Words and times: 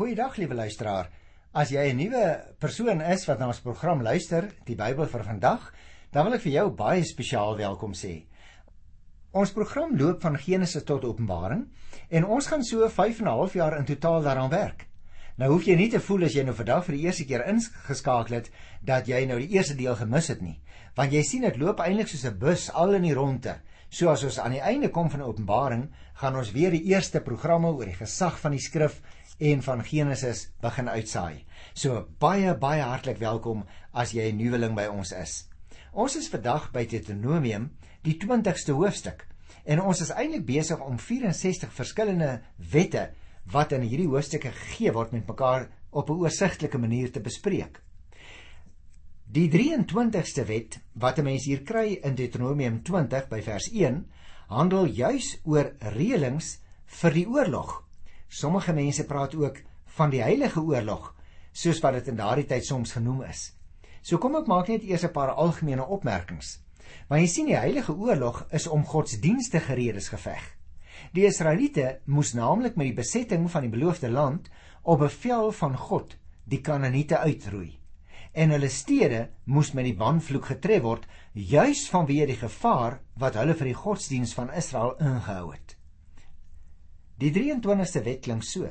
Goeiedag 0.00 0.38
liewe 0.40 0.54
luisteraar. 0.56 1.10
As 1.52 1.68
jy 1.68 1.82
'n 1.90 1.96
nuwe 1.96 2.54
persoon 2.58 3.02
is 3.02 3.26
wat 3.28 3.38
na 3.38 3.48
ons 3.48 3.60
program 3.60 4.00
luister, 4.00 4.46
die 4.64 4.74
Bybel 4.74 5.04
vir 5.06 5.24
vandag, 5.24 5.74
dan 6.10 6.24
wil 6.24 6.34
ek 6.34 6.40
vir 6.40 6.52
jou 6.52 6.70
baie 6.70 7.04
spesiaal 7.04 7.58
welkom 7.58 7.92
sê. 7.92 8.24
Ons 9.32 9.52
program 9.52 9.92
loop 9.98 10.22
van 10.22 10.38
Genesis 10.38 10.84
tot 10.84 11.04
Openbaring 11.04 11.66
en 12.08 12.24
ons 12.24 12.46
gaan 12.46 12.64
so 12.64 12.88
5 12.88 13.20
en 13.20 13.26
'n 13.26 13.36
half 13.36 13.52
jaar 13.52 13.76
in 13.76 13.84
totaal 13.84 14.22
daaraan 14.22 14.50
werk. 14.50 14.88
Nou 15.36 15.52
hoef 15.52 15.64
jy 15.64 15.76
nie 15.76 15.90
te 15.90 16.00
voel 16.00 16.24
as 16.24 16.32
jy 16.32 16.44
nou 16.44 16.54
vandag 16.54 16.84
vir 16.84 16.96
die 16.96 17.04
eerste 17.04 17.24
keer 17.26 17.46
ingeskakel 17.46 18.36
het 18.36 18.50
dat 18.82 19.06
jy 19.06 19.26
nou 19.26 19.38
die 19.38 19.52
eerste 19.52 19.76
deel 19.76 19.96
gemis 19.96 20.28
het 20.28 20.40
nie, 20.40 20.62
want 20.96 21.12
jy 21.12 21.22
sien 21.22 21.42
dit 21.42 21.56
loop 21.58 21.78
eintlik 21.78 22.08
soos 22.08 22.24
'n 22.24 22.38
bus 22.38 22.70
al 22.72 22.94
in 22.94 23.02
die 23.02 23.14
ronde. 23.14 23.60
So 23.90 24.08
as 24.08 24.22
ons 24.22 24.38
aan 24.38 24.52
die 24.52 24.62
einde 24.62 24.88
kom 24.88 25.10
van 25.10 25.22
Openbaring, 25.22 25.88
gaan 26.14 26.36
ons 26.36 26.52
weer 26.52 26.70
die 26.70 26.84
eerste 26.84 27.20
programme 27.20 27.72
oor 27.72 27.84
die 27.84 27.98
gesag 27.98 28.38
van 28.38 28.52
die 28.52 28.60
skrif 28.60 29.02
en 29.40 29.62
van 29.62 29.84
Genesis 29.84 30.50
begin 30.60 30.88
uitsaai. 30.88 31.44
So 31.72 32.04
baie 32.20 32.52
baie 32.60 32.82
hartlik 32.84 33.18
welkom 33.18 33.64
as 33.92 34.12
jy 34.12 34.30
'n 34.30 34.36
nuweling 34.36 34.74
by 34.74 34.86
ons 34.86 35.12
is. 35.12 35.48
Ons 35.92 36.16
is 36.16 36.28
vandag 36.28 36.70
by 36.72 36.84
Deuteronomium, 36.86 37.70
die 38.02 38.16
20ste 38.16 38.72
hoofstuk. 38.72 39.26
En 39.64 39.80
ons 39.80 40.00
is 40.00 40.10
eintlik 40.10 40.46
besig 40.46 40.80
om 40.80 40.98
64 40.98 41.72
verskillende 41.72 42.40
wette 42.56 43.10
wat 43.44 43.72
in 43.72 43.82
hierdie 43.82 44.08
hoofstukke 44.08 44.50
gegee 44.50 44.92
word 44.92 45.12
met 45.12 45.26
mekaar 45.26 45.68
op 45.90 46.10
'n 46.10 46.20
oorsigtelike 46.20 46.78
manier 46.78 47.10
te 47.10 47.20
bespreek. 47.20 47.82
Die 49.24 49.48
23ste 49.48 50.44
wet 50.44 50.80
wat 50.92 51.18
'n 51.18 51.24
mens 51.24 51.44
hier 51.44 51.62
kry 51.62 51.98
in 52.02 52.14
Deuteronomium 52.14 52.82
20 52.82 53.28
by 53.28 53.42
vers 53.42 53.70
1 53.72 54.06
handel 54.48 54.86
juis 54.86 55.38
oor 55.44 55.72
reëlings 55.78 56.58
vir 56.86 57.10
die 57.10 57.26
oorlog 57.26 57.89
Sommige 58.30 58.72
mense 58.72 59.04
praat 59.10 59.34
ook 59.34 59.56
van 59.96 60.10
die 60.10 60.22
heilige 60.22 60.60
oorlog, 60.62 61.08
soos 61.52 61.80
wat 61.82 61.96
dit 61.98 62.12
in 62.12 62.18
daardie 62.20 62.46
tyd 62.46 62.64
soms 62.64 62.92
genoem 62.94 63.24
is. 63.26 63.48
So 64.06 64.22
kom 64.22 64.36
ek 64.38 64.46
maak 64.46 64.68
net 64.70 64.84
eers 64.86 65.02
'n 65.04 65.10
paar 65.12 65.32
algemene 65.34 65.82
opmerkings. 65.82 66.60
Want 67.08 67.22
jy 67.22 67.26
sien 67.26 67.46
die 67.46 67.58
heilige 67.58 67.92
oorlog 67.92 68.46
is 68.50 68.66
om 68.66 68.84
godsdienstige 68.84 69.74
redes 69.74 70.08
geveg. 70.08 70.44
Die 71.12 71.26
Israeliete 71.26 71.98
moes 72.04 72.32
naamlik 72.32 72.76
met 72.76 72.86
die 72.86 73.00
besetting 73.02 73.50
van 73.50 73.62
die 73.62 73.70
beloofde 73.70 74.10
land 74.10 74.48
op 74.82 74.98
bevel 74.98 75.52
van 75.52 75.76
God 75.76 76.16
die 76.44 76.60
Kanaaniete 76.60 77.18
uitroei. 77.18 77.78
En 78.32 78.50
hulle 78.50 78.68
stede 78.68 79.30
moes 79.44 79.72
met 79.72 79.84
die 79.84 79.96
banvloek 79.96 80.44
getref 80.44 80.82
word 80.82 81.06
juis 81.32 81.88
vanweë 81.90 82.26
die 82.26 82.38
gevaar 82.46 83.00
wat 83.18 83.34
hulle 83.34 83.54
vir 83.54 83.72
die 83.72 83.80
godsdiens 83.82 84.34
van 84.34 84.54
Israel 84.54 84.94
ingehou 84.98 85.50
het. 85.52 85.79
Die 87.20 87.30
23ste 87.34 88.00
wet 88.04 88.22
klink 88.24 88.44
so: 88.48 88.68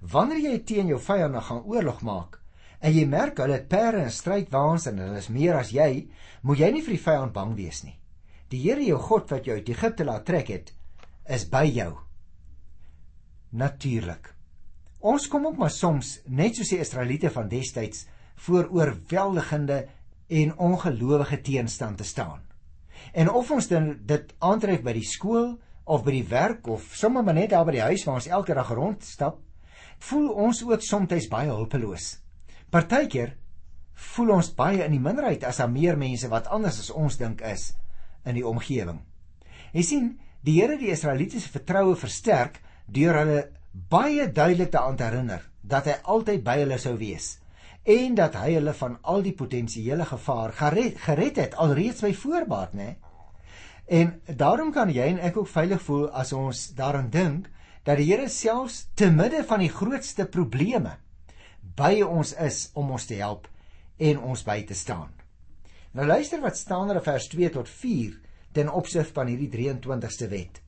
Wanneer 0.00 0.40
jy 0.40 0.58
teen 0.64 0.88
jou 0.88 1.00
vyande 1.02 1.42
gaan 1.44 1.64
oorlog 1.68 2.00
maak 2.06 2.38
en 2.80 2.94
jy 2.96 3.04
merk 3.04 3.42
hulle 3.42 3.58
het 3.58 3.68
perde 3.68 4.06
en 4.06 4.12
strydwaans 4.14 4.86
en 4.88 5.00
hulle 5.02 5.18
is 5.20 5.28
meer 5.28 5.58
as 5.58 5.68
jy, 5.76 6.06
moet 6.40 6.62
jy 6.62 6.70
nie 6.72 6.84
vir 6.86 6.94
die 6.96 7.04
vyand 7.04 7.34
bang 7.34 7.52
wees 7.58 7.82
nie. 7.84 7.98
Die 8.48 8.62
Here 8.64 8.80
jou 8.80 8.96
God 8.98 9.28
wat 9.30 9.44
jou 9.44 9.58
uit 9.58 9.68
Egipte 9.68 10.06
laat 10.08 10.24
trek 10.24 10.48
het, 10.48 10.72
is 11.28 11.44
by 11.52 11.66
jou. 11.68 11.90
Natuurlik. 13.52 14.32
Ons 15.00 15.28
kom 15.28 15.44
ook 15.46 15.60
maar 15.60 15.74
soms, 15.74 16.18
net 16.24 16.56
soos 16.56 16.72
die 16.72 16.80
Israeliete 16.80 17.28
van 17.34 17.52
destyds, 17.52 18.06
voor 18.46 18.70
oorweldigende 18.72 19.82
en 20.28 20.56
ongelowige 20.56 21.42
teenstand 21.44 22.00
te 22.00 22.04
staan. 22.08 22.40
En 23.12 23.28
of 23.28 23.50
ons 23.50 23.68
dit 23.68 24.34
aantref 24.38 24.80
by 24.84 24.96
die 24.96 25.04
skool, 25.04 25.58
of 25.90 26.04
by 26.06 26.14
die 26.14 26.26
werk 26.30 26.68
of 26.70 26.86
sommer 26.94 27.24
maar 27.26 27.36
net 27.36 27.50
daar 27.50 27.66
by 27.66 27.74
die 27.74 27.86
huis 27.88 28.04
waar 28.06 28.20
ons 28.20 28.30
elke 28.30 28.54
dag 28.54 28.70
rondstap, 28.76 29.40
voel 30.06 30.30
ons 30.46 30.62
ook 30.64 30.82
soms 30.86 31.28
baie 31.28 31.50
hulpeloos. 31.50 32.16
Partykeer 32.70 33.34
voel 34.14 34.34
ons 34.36 34.52
baie 34.56 34.84
in 34.84 34.94
die 34.94 35.02
minderheid 35.02 35.44
as 35.44 35.58
daar 35.60 35.70
meer 35.70 35.98
mense 35.98 36.30
wat 36.30 36.48
anders 36.48 36.78
as 36.80 36.90
ons 36.94 37.18
dink 37.20 37.42
is 37.42 37.72
in 38.24 38.38
die 38.38 38.46
omgewing. 38.46 39.00
Jy 39.74 39.82
sien, 39.86 40.08
die 40.42 40.60
Here 40.60 40.78
die 40.78 40.92
Israelitiese 40.94 41.50
vertroue 41.52 41.96
versterk 41.98 42.60
deur 42.86 43.18
hulle 43.20 43.42
baie 43.72 44.30
duidelik 44.32 44.72
daaraan 44.72 44.96
te 44.96 45.06
herinner 45.06 45.44
dat 45.62 45.86
hy 45.86 45.98
altyd 46.14 46.42
by 46.46 46.56
hulle 46.62 46.78
sou 46.80 46.96
wees 46.98 47.36
en 47.90 48.16
dat 48.16 48.36
hy 48.36 48.54
hulle 48.56 48.72
van 48.76 48.96
al 49.08 49.22
die 49.24 49.34
potensiële 49.36 50.04
gevaar 50.08 50.52
gered, 50.52 50.98
gered 51.00 51.38
het 51.40 51.54
alreeds 51.56 52.02
by 52.04 52.12
voorbaat, 52.14 52.74
né? 52.76 52.90
En 53.90 54.20
daarom 54.26 54.70
kan 54.70 54.90
jy 54.94 55.02
en 55.10 55.18
ek 55.26 55.40
ook 55.40 55.48
veilig 55.50 55.80
voel 55.82 56.04
as 56.14 56.30
ons 56.32 56.68
daaraan 56.78 57.08
dink 57.10 57.48
dat 57.82 57.98
die 57.98 58.06
Here 58.12 58.28
selfs 58.30 58.84
te 58.94 59.08
midde 59.10 59.42
van 59.48 59.64
die 59.64 59.72
grootste 59.72 60.28
probleme 60.30 60.92
by 61.74 61.96
ons 62.06 62.30
is 62.38 62.68
om 62.78 62.92
ons 62.94 63.08
te 63.10 63.18
help 63.18 63.48
en 63.98 64.22
ons 64.30 64.46
by 64.46 64.60
te 64.68 64.78
staan. 64.78 65.10
Nou 65.90 66.06
luister 66.06 66.38
wat 66.38 66.56
staan 66.56 66.90
er 66.90 67.00
in 67.00 67.06
vers 67.08 67.26
2 67.34 67.50
tot 67.58 67.68
4 67.68 68.14
ten 68.54 68.70
opsig 68.70 69.10
van 69.14 69.26
hierdie 69.26 69.50
23ste 69.50 70.30
wet. 70.30 70.62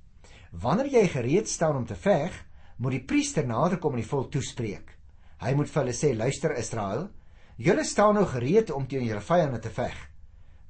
Wanneer 0.50 0.90
jy 0.90 1.06
gereed 1.14 1.48
staan 1.48 1.78
om 1.78 1.86
te 1.86 1.94
veg, 1.94 2.34
moet 2.82 2.98
die 2.98 3.06
priester 3.06 3.46
naderkom 3.46 3.94
en 3.94 4.02
die 4.02 4.08
volk 4.08 4.32
toespreek. 4.34 4.96
Hy 5.42 5.54
moet 5.54 5.70
vir 5.70 5.82
hulle 5.84 5.94
sê: 5.94 6.10
"Luister 6.14 6.58
Israel, 6.58 7.08
julle 7.56 7.84
staan 7.84 8.18
nou 8.18 8.26
gereed 8.26 8.70
om 8.70 8.86
teen 8.86 9.06
julle 9.06 9.22
vyande 9.22 9.62
te 9.62 9.70
veg." 9.70 10.11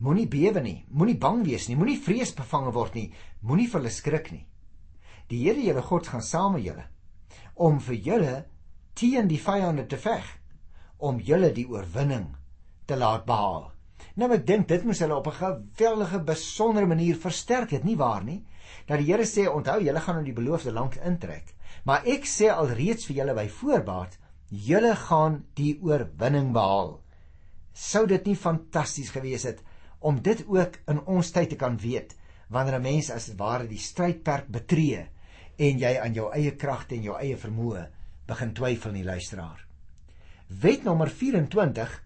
Moenie 0.02 0.26
bewe 0.26 0.60
nie, 0.60 0.78
moenie 0.90 1.18
bang 1.18 1.44
wees 1.46 1.68
nie, 1.68 1.76
moenie 1.78 2.00
vrees 2.02 2.32
bevange 2.34 2.72
word 2.74 2.96
nie, 2.98 3.12
moenie 3.46 3.68
vir 3.70 3.80
hulle 3.80 3.92
skrik 3.94 4.32
nie. 4.34 4.46
Die 5.30 5.44
Here 5.44 5.62
julle 5.62 5.82
God 5.86 6.08
gaan 6.10 6.24
saam 6.26 6.56
met 6.56 6.66
julle 6.66 6.88
om 7.54 7.78
vir 7.84 7.98
julle 8.06 8.36
teen 8.98 9.28
die 9.28 9.40
vyande 9.40 9.84
te 9.88 9.98
veg, 10.00 10.24
om 10.98 11.20
julle 11.20 11.52
die 11.54 11.66
oorwinning 11.68 12.32
te 12.88 12.96
laat 12.98 13.26
behaal. 13.28 13.68
Nou 14.18 14.28
ek 14.34 14.46
dink 14.48 14.68
dit 14.68 14.84
moes 14.84 15.00
hulle 15.04 15.16
op 15.16 15.28
'n 15.28 15.38
geweldige 15.38 16.18
besondere 16.24 16.86
manier 16.86 17.16
versterk 17.16 17.70
het, 17.70 17.84
nie 17.84 17.96
waar 17.96 18.24
nie? 18.24 18.44
Dat 18.86 18.98
die 18.98 19.12
Here 19.12 19.24
sê, 19.24 19.46
onthou, 19.48 19.80
julle 19.80 20.00
gaan 20.00 20.18
in 20.18 20.24
die 20.24 20.38
beloofde 20.40 20.72
land 20.72 20.96
intrek, 20.96 21.54
maar 21.84 22.02
ek 22.06 22.24
sê 22.24 22.50
alreeds 22.50 23.06
vir 23.06 23.16
julle 23.16 23.34
by 23.34 23.48
voorbaat, 23.48 24.18
julle 24.50 24.96
gaan 24.96 25.44
die 25.54 25.78
oorwinning 25.80 26.52
behaal. 26.52 27.00
Sou 27.72 28.06
dit 28.06 28.26
nie 28.26 28.36
fantasties 28.36 29.10
gewees 29.10 29.42
het 29.44 29.62
om 30.02 30.22
dit 30.22 30.44
ook 30.48 30.78
in 30.90 31.00
ons 31.06 31.30
tyd 31.30 31.50
te 31.52 31.56
kan 31.56 31.78
weet 31.78 32.16
wanneer 32.52 32.78
'n 32.78 32.82
mens 32.82 33.10
as 33.10 33.34
ware 33.36 33.66
die 33.66 33.78
strydperk 33.78 34.48
betree 34.48 35.08
en 35.56 35.78
jy 35.78 35.98
aan 35.98 36.14
jou 36.14 36.32
eie 36.32 36.56
kragte 36.56 36.94
en 36.94 37.02
jou 37.02 37.16
eie 37.18 37.36
vermoë 37.36 37.86
begin 38.26 38.54
twyfel 38.54 38.92
nie 38.92 39.04
luisteraar. 39.04 39.66
Wet 40.48 40.84
nommer 40.84 41.10
24 41.10 42.02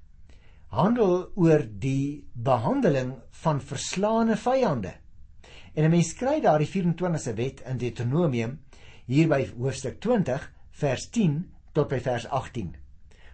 handel 0.69 1.31
oor 1.35 1.63
die 1.81 2.27
behandeling 2.35 3.15
van 3.43 3.61
verslaane 3.61 4.37
vyande. 4.37 4.95
En 5.75 5.85
'n 5.85 5.91
mens 5.91 6.15
kry 6.15 6.41
daar 6.41 6.59
die 6.59 6.69
24ste 6.69 7.35
wet 7.35 7.61
in 7.61 7.79
Deuteronomium 7.79 8.59
hier 9.07 9.29
by 9.29 9.47
hoofstuk 9.59 10.01
20 10.01 10.53
vers 10.71 11.09
10 11.11 11.51
tot 11.73 11.89
by 11.89 12.01
vers 12.01 12.27
18. 12.27 12.77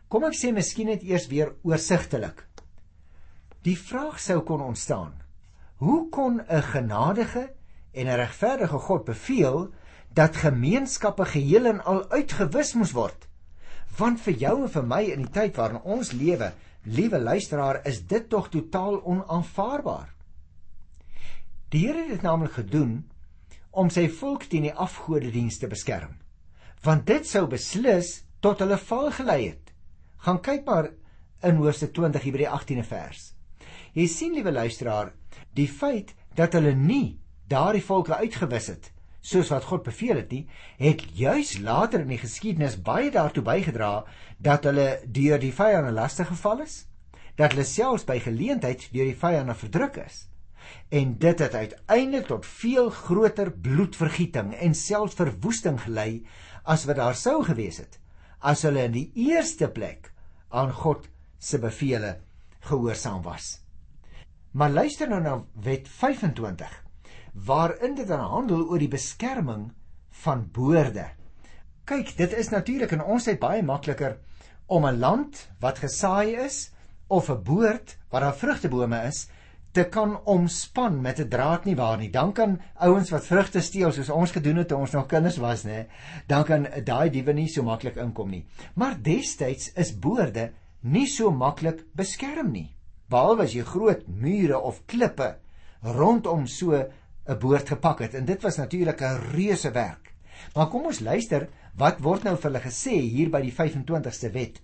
Kom 0.08 0.24
ek 0.24 0.34
sê 0.34 0.52
miskien 0.52 0.86
net 0.86 1.02
eers 1.02 1.26
weer 1.26 1.54
oorsigtelik. 1.62 2.46
Die 3.62 3.78
vraag 3.78 4.18
sou 4.18 4.40
kon 4.42 4.62
ontstaan: 4.62 5.12
Hoe 5.78 6.08
kon 6.10 6.40
'n 6.40 6.62
genadige 6.62 7.52
en 7.92 8.06
'n 8.06 8.16
regverdige 8.16 8.78
God 8.78 9.04
beveel 9.04 9.70
dat 10.08 10.36
gemeenskappe 10.36 11.24
geheel 11.24 11.64
en 11.64 11.84
al 11.84 12.10
uitgewis 12.10 12.74
moes 12.74 12.92
word? 12.92 13.28
Want 13.96 14.20
vir 14.20 14.34
jou 14.34 14.62
en 14.62 14.70
vir 14.70 14.82
my 14.82 15.02
in 15.02 15.22
die 15.22 15.30
tyd 15.30 15.56
waarin 15.56 15.82
ons 15.82 16.12
lewe, 16.12 16.52
liewe 16.82 17.18
luisteraar, 17.18 17.86
is 17.86 18.06
dit 18.06 18.28
tog 18.28 18.48
totaal 18.48 19.04
onaanvaarbaar. 19.04 20.08
Die 21.68 21.86
Here 21.86 21.98
het 21.98 22.08
dit 22.08 22.22
naamlik 22.22 22.52
gedoen 22.52 23.10
om 23.70 23.90
sy 23.90 24.08
volk 24.08 24.42
teen 24.42 24.62
die 24.62 24.74
afgodediens 24.74 25.58
te 25.58 25.66
beskerm. 25.66 26.18
Want 26.82 27.06
dit 27.06 27.26
sou 27.26 27.46
beslis 27.46 28.24
tot 28.40 28.58
hulle 28.58 28.78
val 28.78 29.10
gelei 29.10 29.48
het. 29.48 29.72
Gaan 30.16 30.40
kyk 30.40 30.64
maar 30.64 30.90
in 31.42 31.56
Hoofstuk 31.56 31.92
20 31.92 32.22
hier 32.22 32.32
by 32.32 32.38
die 32.38 32.50
18de 32.50 32.84
vers. 32.84 33.34
Jy 33.92 34.06
sien 34.08 34.32
liewe 34.32 34.52
luisteraar, 34.52 35.12
die 35.52 35.68
feit 35.68 36.14
dat 36.34 36.54
hulle 36.56 36.72
nie 36.74 37.18
daardie 37.48 37.84
volke 37.84 38.16
uitgewis 38.16 38.70
het 38.72 38.92
soos 39.22 39.52
wat 39.52 39.66
God 39.68 39.84
beveel 39.86 40.18
het 40.18 40.32
nie, 40.34 40.46
het 40.82 41.04
juis 41.14 41.58
later 41.62 42.02
in 42.02 42.10
die 42.10 42.18
geskiedenis 42.18 42.74
baie 42.82 43.10
daartoe 43.14 43.44
bygedra 43.46 44.02
dat 44.42 44.66
hulle 44.66 44.88
deur 45.06 45.38
die 45.38 45.52
vyande 45.54 45.92
lastig 45.94 46.26
geval 46.32 46.64
is, 46.64 46.82
dat 47.38 47.54
hulle 47.54 47.66
selfs 47.68 48.06
by 48.08 48.18
geleentheid 48.22 48.88
deur 48.90 49.12
die 49.12 49.18
vyande 49.18 49.54
verdruk 49.54 50.00
is. 50.02 50.26
En 50.90 51.14
dit 51.22 51.38
het 51.38 51.54
uiteindelik 51.54 52.26
tot 52.32 52.46
veel 52.46 52.90
groter 52.90 53.52
bloedvergieting 53.52 54.52
en 54.58 54.74
selfs 54.74 55.18
verwoesting 55.18 55.78
gelei 55.86 56.24
as 56.64 56.86
wat 56.90 56.98
daar 56.98 57.18
sou 57.18 57.42
gewees 57.46 57.78
het 57.82 57.98
as 58.42 58.64
hulle 58.66 58.82
in 58.88 58.94
die 58.96 59.08
eerste 59.30 59.68
plek 59.70 60.10
aan 60.50 60.72
God 60.74 61.06
se 61.38 61.62
beveel 61.62 62.08
gehoorsaam 62.66 63.22
was. 63.22 63.61
Maar 64.52 64.70
luister 64.70 65.08
nou 65.08 65.20
na 65.22 65.44
wet 65.64 65.88
25 65.88 66.80
waarin 67.32 67.94
dit 67.94 68.06
dan 68.06 68.20
handel 68.20 68.66
oor 68.68 68.78
die 68.78 68.90
beskerming 68.92 69.70
van 70.22 70.44
boorde. 70.52 71.06
Kyk, 71.88 72.12
dit 72.16 72.32
is 72.36 72.52
natuurlik 72.52 72.92
in 72.92 73.04
ons 73.04 73.24
tyd 73.24 73.40
baie 73.40 73.62
makliker 73.64 74.18
om 74.66 74.84
'n 74.86 74.98
land 74.98 75.48
wat 75.60 75.78
gesaai 75.78 76.36
is 76.44 76.70
of 77.08 77.30
'n 77.30 77.42
boord 77.42 77.96
waar 78.10 78.20
daar 78.20 78.36
vrugtebome 78.36 79.00
is 79.08 79.28
te 79.72 79.84
kan 79.84 80.20
omspan 80.24 81.00
met 81.00 81.18
'n 81.18 81.28
draad 81.28 81.64
nie 81.64 81.76
waar 81.76 81.98
nie. 81.98 82.10
Dan 82.10 82.32
kan 82.32 82.60
ouens 82.74 83.10
wat 83.10 83.26
vrugte 83.26 83.60
steel 83.60 83.92
soos 83.92 84.10
ons 84.10 84.30
gedoen 84.30 84.56
het 84.56 84.68
toe 84.68 84.78
ons 84.78 84.90
nog 84.90 85.06
kinders 85.06 85.36
was, 85.36 85.64
nê, 85.64 85.86
dan 86.26 86.44
kan 86.44 86.68
daai 86.84 87.10
diewe 87.10 87.32
nie 87.32 87.48
so 87.48 87.62
maklik 87.62 87.96
inkom 87.96 88.30
nie. 88.30 88.46
Maar 88.74 89.02
destyds 89.02 89.72
is 89.72 89.98
boorde 89.98 90.52
nie 90.80 91.06
so 91.06 91.30
maklik 91.30 91.84
beskerm 91.94 92.50
nie. 92.50 92.76
Behalwe 93.12 93.44
as 93.44 93.52
jy 93.52 93.62
groot 93.68 94.06
mure 94.08 94.56
of 94.56 94.86
klippe 94.88 95.34
rondom 95.84 96.46
so 96.48 96.72
'n 96.72 97.38
boord 97.40 97.68
gepak 97.68 98.00
het 98.00 98.14
en 98.14 98.24
dit 98.24 98.42
was 98.42 98.56
natuurlik 98.56 99.02
'n 99.02 99.20
reuse 99.36 99.70
werk. 99.70 100.14
Maar 100.54 100.68
kom 100.68 100.86
ons 100.86 101.00
luister, 101.00 101.48
wat 101.76 102.00
word 102.00 102.24
nou 102.24 102.36
vir 102.36 102.50
hulle 102.50 102.62
gesê 102.64 102.96
hier 103.00 103.30
by 103.30 103.40
die 103.42 103.52
25ste 103.52 104.32
wet? 104.32 104.60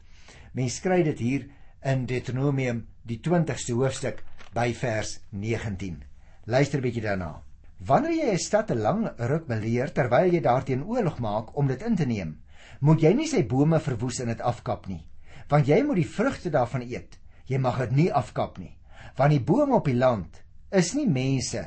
Mens 0.55 0.77
skryf 0.77 1.05
dit 1.05 1.19
hier 1.19 1.49
in 1.85 2.06
Deuteronomium 2.06 2.87
die 3.03 3.21
20ste 3.21 3.75
hoofstuk 3.75 4.25
by 4.55 4.73
vers 4.73 5.21
19. 5.31 6.03
Luister 6.47 6.81
bietjie 6.81 7.03
daarna. 7.03 7.43
Wanneer 7.79 8.12
jy 8.12 8.33
'n 8.33 8.39
stad 8.39 8.71
'n 8.71 8.81
lang 8.81 9.11
ruk 9.19 9.47
beleer 9.47 9.93
terwyl 9.93 10.33
jy 10.33 10.41
daarteen 10.41 10.85
oorlog 10.85 11.19
maak 11.19 11.56
om 11.56 11.67
dit 11.67 11.83
in 11.83 11.97
te 11.97 12.06
neem, 12.06 12.41
moet 12.81 13.00
jy 13.00 13.12
nie 13.12 13.29
sy 13.29 13.47
bome 13.47 13.81
verwoes 13.81 14.21
en 14.21 14.27
dit 14.27 14.41
afkap 14.41 14.87
nie, 14.87 15.06
want 15.49 15.67
jy 15.67 15.83
moet 15.83 15.97
die 15.97 16.12
vrugte 16.17 16.50
daarvan 16.50 16.83
eet. 16.83 17.19
Jy 17.49 17.59
mag 17.59 17.79
dit 17.85 17.97
nie 17.97 18.09
afkap 18.12 18.59
nie, 18.61 18.75
want 19.17 19.33
die 19.33 19.43
bome 19.43 19.79
op 19.79 19.89
die 19.89 19.97
land 19.97 20.43
is 20.71 20.93
nie 20.95 21.09
mense 21.09 21.65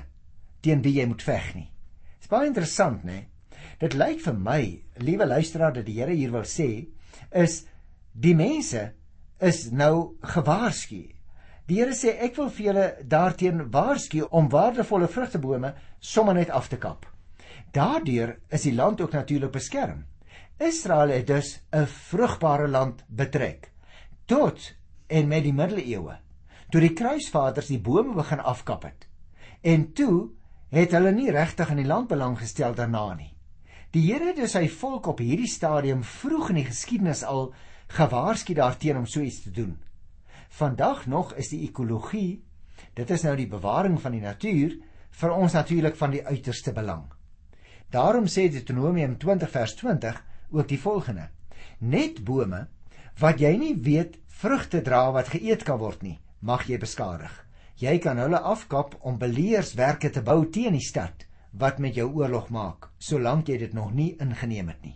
teen 0.62 0.84
wie 0.86 1.00
jy 1.00 1.08
moet 1.10 1.26
veg 1.26 1.54
nie. 1.56 1.70
Dit 2.20 2.28
is 2.28 2.32
baie 2.32 2.48
interessant, 2.48 3.04
né? 3.04 3.26
Dit 3.82 3.98
lyk 3.98 4.22
vir 4.22 4.38
my, 4.38 4.62
liewe 5.02 5.26
luisteraar, 5.26 5.74
dat 5.74 5.88
die 5.88 5.98
Here 5.98 6.14
hier 6.14 6.32
wil 6.32 6.46
sê 6.46 6.88
is 7.32 7.64
die 8.14 8.36
mense 8.38 8.92
is 9.42 9.72
nou 9.74 10.20
gewaarsku 10.22 11.08
Die 11.72 11.78
Here 11.80 11.94
sê 11.96 12.18
ek 12.26 12.36
wil 12.36 12.50
vir 12.52 12.66
julle 12.66 12.86
daarteen 13.08 13.62
waarsku 13.72 14.26
om 14.36 14.50
waardevolle 14.52 15.08
vrugtebome 15.08 15.70
sommer 16.04 16.36
net 16.36 16.50
af 16.52 16.68
te 16.68 16.76
kap. 16.76 17.06
Daardeur 17.72 18.34
is 18.52 18.66
die 18.68 18.74
land 18.76 19.00
ook 19.00 19.14
natuurlik 19.16 19.54
beskerm. 19.56 20.02
Israel 20.60 21.14
het 21.16 21.28
dus 21.28 21.62
'n 21.72 21.88
vrugbare 21.88 22.68
land 22.68 23.06
betrek 23.08 23.72
tot 24.26 24.74
en 25.12 25.28
met 25.28 25.44
die 25.44 25.56
middeleeue 25.56 26.18
toe 26.72 26.82
die 26.82 26.94
kruisvaders 26.96 27.68
die 27.68 27.82
bome 27.84 28.16
begin 28.16 28.40
afkap 28.48 28.86
het. 28.88 29.08
En 29.62 29.90
toe 29.94 30.32
het 30.72 30.94
hulle 30.96 31.12
nie 31.12 31.32
regtig 31.36 31.74
in 31.74 31.82
die 31.82 31.90
land 31.90 32.08
belang 32.08 32.38
gestel 32.40 32.76
daarna 32.78 33.10
nie. 33.18 33.34
Die 33.92 34.06
Here 34.08 34.30
het 34.30 34.40
dus 34.40 34.56
sy 34.56 34.70
volk 34.72 35.10
op 35.12 35.20
hierdie 35.20 35.50
stadium 35.52 36.06
vroeg 36.08 36.54
in 36.54 36.62
die 36.62 36.70
geskiedenis 36.70 37.26
al 37.28 37.50
gewaarsku 37.92 38.56
daarteen 38.56 39.02
om 39.02 39.06
so 39.06 39.20
iets 39.20 39.42
te 39.44 39.52
doen. 39.52 39.76
Vandag 40.56 41.06
nog 41.12 41.34
is 41.36 41.52
die 41.52 41.66
ekologie, 41.68 42.40
dit 42.96 43.12
is 43.12 43.26
nou 43.28 43.36
die 43.36 43.50
bewaring 43.52 44.00
van 44.00 44.16
die 44.16 44.24
natuur, 44.24 44.78
vir 45.12 45.36
ons 45.36 45.58
natuurlik 45.60 45.98
van 46.00 46.16
die 46.16 46.24
uiterste 46.24 46.72
belang. 46.72 47.04
Daarom 47.92 48.30
sê 48.32 48.48
Deuteronomium 48.48 49.18
20 49.20 49.52
vers 49.52 49.76
20 49.76 50.24
ook 50.56 50.68
die 50.72 50.80
volgende: 50.80 51.28
Net 51.80 52.24
bome 52.24 52.70
wat 53.20 53.44
jy 53.44 53.52
nie 53.60 53.76
weet 53.84 54.16
vrugte 54.42 54.82
dra 54.82 55.12
wat 55.14 55.30
geëet 55.36 55.64
kan 55.68 55.78
word 55.78 56.02
nie, 56.02 56.18
mag 56.42 56.66
jy 56.70 56.80
beskadig. 56.82 57.34
Jy 57.78 58.00
kan 58.02 58.18
hulle 58.22 58.40
afkap 58.42 58.96
om 59.06 59.20
beleerswerke 59.22 60.10
te 60.10 60.24
bou 60.26 60.46
teen 60.50 60.74
die 60.78 60.86
stad 60.86 61.28
wat 61.62 61.82
met 61.84 61.98
jou 62.00 62.08
oorlog 62.16 62.50
maak, 62.50 62.88
solank 62.98 63.50
jy 63.52 63.58
dit 63.66 63.74
nog 63.76 63.92
nie 63.94 64.16
ingeneem 64.24 64.72
het 64.72 64.82
nie. 64.86 64.96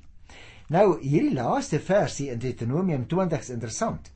Nou 0.71 0.95
hierdie 1.01 1.35
laaste 1.35 1.79
versie 1.79 2.31
in 2.33 2.39
Deuteronomium 2.41 3.05
20 3.11 3.43
is 3.43 3.51
interessant. 3.53 4.09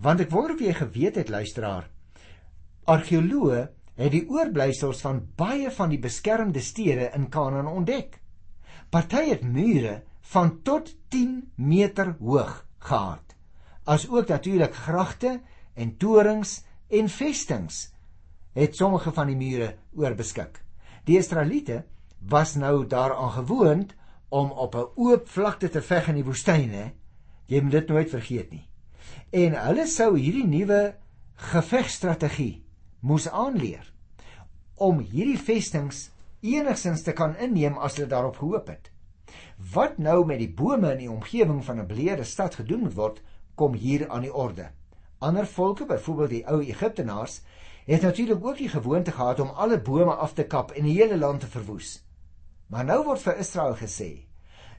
Want 0.00 0.22
ek 0.24 0.30
wonder 0.32 0.54
of 0.54 0.62
jy 0.64 0.72
geweet 0.78 1.18
het 1.20 1.32
luisteraar. 1.32 1.88
Argeoloë 2.88 3.66
het 3.98 4.14
die 4.14 4.24
oorblysels 4.30 5.02
van 5.04 5.20
baie 5.36 5.70
van 5.74 5.92
die 5.92 6.00
beskermde 6.00 6.62
stede 6.64 7.10
in 7.16 7.28
Kanaan 7.28 7.68
ontdek. 7.68 8.16
Party 8.90 9.26
het 9.28 9.44
mure 9.44 10.00
van 10.32 10.62
tot 10.64 10.94
10 11.12 11.52
meter 11.56 12.14
hoog 12.20 12.62
gehad. 12.78 13.31
As 13.84 14.08
ook 14.08 14.28
natuurlik 14.28 14.74
gragte 14.74 15.40
en 15.74 15.96
torings 15.96 16.64
en 16.88 17.08
vestings 17.08 17.92
het 18.52 18.76
sommige 18.76 19.12
van 19.12 19.26
die 19.26 19.36
mure 19.36 19.76
oorbeskik. 19.96 20.62
Die 21.04 21.18
Israeliete 21.18 21.84
was 22.18 22.54
nou 22.54 22.86
daaraan 22.86 23.30
gewoond 23.30 23.94
om 24.28 24.50
op 24.50 24.74
'n 24.74 24.90
oop 24.94 25.28
vlakte 25.28 25.68
te 25.68 25.82
veg 25.82 26.08
in 26.08 26.14
die 26.14 26.24
woestyn, 26.24 26.70
hè. 26.70 26.92
Jy 27.46 27.60
moet 27.60 27.72
dit 27.72 27.88
nooit 27.88 28.10
vergeet 28.10 28.50
nie 28.50 28.68
en 29.32 29.56
hulle 29.56 29.86
sou 29.88 30.12
hierdie 30.18 30.46
nuwe 30.46 30.80
gevegstrategie 31.52 32.62
moes 33.08 33.28
aanleer 33.28 33.86
om 34.82 35.00
hierdie 35.00 35.38
vestings 35.40 36.08
enigsins 36.44 37.04
te 37.06 37.14
kan 37.16 37.36
inneem 37.40 37.78
as 37.78 37.96
hulle 37.96 38.10
daarop 38.10 38.40
gehoop 38.40 38.68
het. 38.68 38.90
Wat 39.72 39.98
nou 40.02 40.24
met 40.26 40.40
die 40.42 40.50
bome 40.50 40.90
in 40.92 41.04
die 41.04 41.10
omgewing 41.10 41.62
van 41.64 41.80
'n 41.80 41.86
beleerde 41.86 42.24
stad 42.24 42.54
gedoen 42.54 42.82
moet 42.84 42.94
word, 42.94 43.22
kom 43.54 43.74
hier 43.74 44.08
aan 44.08 44.24
die 44.26 44.34
orde. 44.34 44.70
Ander 45.18 45.46
volke, 45.46 45.86
byvoorbeeld 45.86 46.30
die 46.30 46.46
ou 46.46 46.60
Egiptenaars, 46.62 47.40
het 47.86 48.02
natuurlik 48.02 48.44
ook 48.44 48.56
die 48.58 48.68
gewoonte 48.68 49.12
gehad 49.12 49.40
om 49.40 49.48
alle 49.48 49.80
bome 49.80 50.14
af 50.14 50.32
te 50.32 50.44
kap 50.46 50.70
en 50.70 50.84
die 50.84 50.96
hele 51.00 51.18
land 51.18 51.40
te 51.40 51.46
verwoes. 51.46 52.04
Maar 52.66 52.84
nou 52.84 53.04
word 53.04 53.20
vir 53.22 53.38
Israel 53.38 53.74
gesê: 53.76 54.26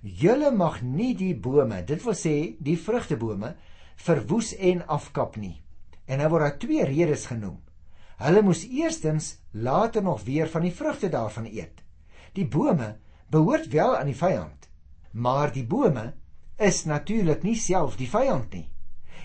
"Julle 0.02 0.52
mag 0.52 0.82
nie 0.82 1.16
die 1.16 1.36
bome, 1.36 1.84
dit 1.84 2.04
wil 2.04 2.14
sê 2.14 2.56
die 2.60 2.78
vrugtebome, 2.78 3.56
verwoes 3.96 4.56
en 4.56 4.88
afkap 4.88 5.36
nie. 5.36 5.62
En 6.06 6.20
nou 6.20 6.30
word 6.30 6.44
daar 6.44 6.60
twee 6.60 6.86
redes 6.86 7.26
genoem. 7.26 7.60
Hulle 8.18 8.42
moes 8.42 8.66
eerstens 8.68 9.38
later 9.52 10.04
nog 10.04 10.24
weer 10.24 10.50
van 10.50 10.62
die 10.62 10.74
vrugte 10.74 11.10
daarvan 11.10 11.46
eet. 11.46 11.84
Die 12.34 12.48
bome 12.48 12.98
behoort 13.30 13.68
wel 13.68 13.98
aan 13.98 14.06
die 14.06 14.18
vyand, 14.18 14.70
maar 15.12 15.52
die 15.54 15.66
bome 15.66 16.14
is 16.58 16.84
natuurlik 16.86 17.44
nie 17.44 17.58
self 17.60 17.98
die 17.98 18.10
vyand 18.10 18.54
nie. 18.54 18.68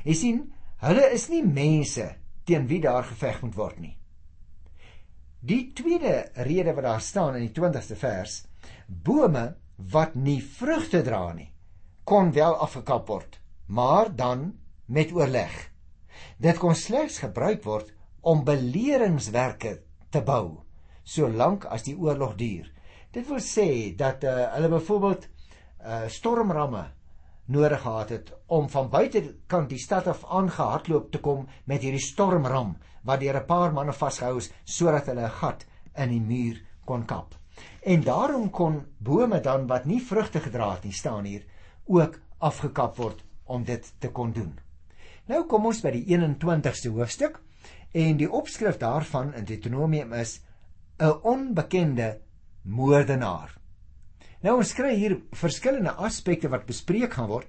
Jy 0.05 0.15
sien, 0.15 0.43
hulle 0.85 1.09
is 1.15 1.29
nie 1.29 1.43
mense 1.45 2.07
teen 2.49 2.69
wie 2.71 2.81
daar 2.81 3.05
geveg 3.05 3.43
moet 3.43 3.57
word 3.57 3.81
nie. 3.81 3.95
Die 5.41 5.73
tweede 5.77 6.31
rede 6.35 6.75
wat 6.75 6.87
daar 6.87 7.03
staan 7.05 7.37
in 7.39 7.47
die 7.47 7.55
20ste 7.55 7.97
vers, 7.99 8.41
bome 8.87 9.53
wat 9.93 10.17
nie 10.17 10.41
vrugte 10.43 11.03
dra 11.07 11.29
nie, 11.35 11.51
kon 12.05 12.33
wel 12.35 12.57
afgekap 12.59 13.07
word 13.09 13.39
maar 13.69 14.15
dan 14.17 14.59
met 14.85 15.12
oorleg. 15.12 15.71
Dit 16.37 16.59
kon 16.59 16.75
slegs 16.75 17.19
gebruik 17.19 17.62
word 17.64 17.93
om 18.21 18.45
beleringswerke 18.45 19.79
te 20.11 20.23
bou 20.25 20.64
solank 21.05 21.64
as 21.64 21.85
die 21.85 21.97
oorlog 21.97 22.35
duur. 22.37 22.69
Dit 23.12 23.29
wil 23.29 23.41
sê 23.45 23.93
dat 23.97 24.25
uh, 24.25 24.33
hulle 24.57 24.69
byvoorbeeld 24.73 25.29
uh, 25.29 26.09
stormramme 26.09 26.85
nodig 27.49 27.81
gehad 27.81 28.09
het 28.12 28.33
om 28.47 28.69
van 28.69 28.90
buitekant 28.93 29.69
die 29.71 29.81
stad 29.81 30.07
af 30.07 30.25
aangehardloop 30.25 31.11
te 31.12 31.21
kom 31.25 31.47
met 31.64 31.83
hierdie 31.83 32.02
stormram 32.05 32.76
wat 33.09 33.21
deur 33.21 33.40
'n 33.40 33.47
paar 33.47 33.73
manne 33.73 33.93
vasgehou 33.93 34.37
is 34.37 34.52
sodat 34.64 35.07
hulle 35.07 35.25
'n 35.25 35.38
gat 35.40 35.67
in 35.97 36.09
die 36.09 36.21
muur 36.21 36.62
kon 36.85 37.05
kap. 37.05 37.35
En 37.83 38.00
daarom 38.00 38.50
kon 38.50 38.87
bome 38.99 39.40
dan 39.40 39.67
wat 39.67 39.85
nie 39.85 40.00
vrugte 40.00 40.40
gedra 40.40 40.73
het 40.75 40.85
nie 40.85 40.93
staan 40.93 41.25
hier 41.25 41.45
ook 41.87 42.21
afgekap 42.38 42.97
word 42.97 43.25
om 43.45 43.64
dit 43.64 43.93
te 43.99 44.11
kon 44.11 44.33
doen. 44.33 44.59
Nou 45.26 45.45
kom 45.47 45.67
ons 45.67 45.81
by 45.81 45.90
die 45.90 46.05
21ste 46.07 46.90
hoofstuk 46.90 47.40
en 47.93 48.17
die 48.17 48.31
opskrif 48.31 48.76
daarvan 48.76 49.35
in 49.35 49.45
Deuteronomium 49.45 50.12
is 50.12 50.40
'n 50.99 51.21
onbekende 51.23 52.21
moordenaar. 52.62 53.59
Nou 54.47 54.61
ons 54.61 54.71
kry 54.71 54.92
hier 54.95 55.16
verskillende 55.35 55.97
aspekte 55.99 56.50
wat 56.52 56.68
bespreek 56.68 57.16
gaan 57.18 57.30
word, 57.30 57.49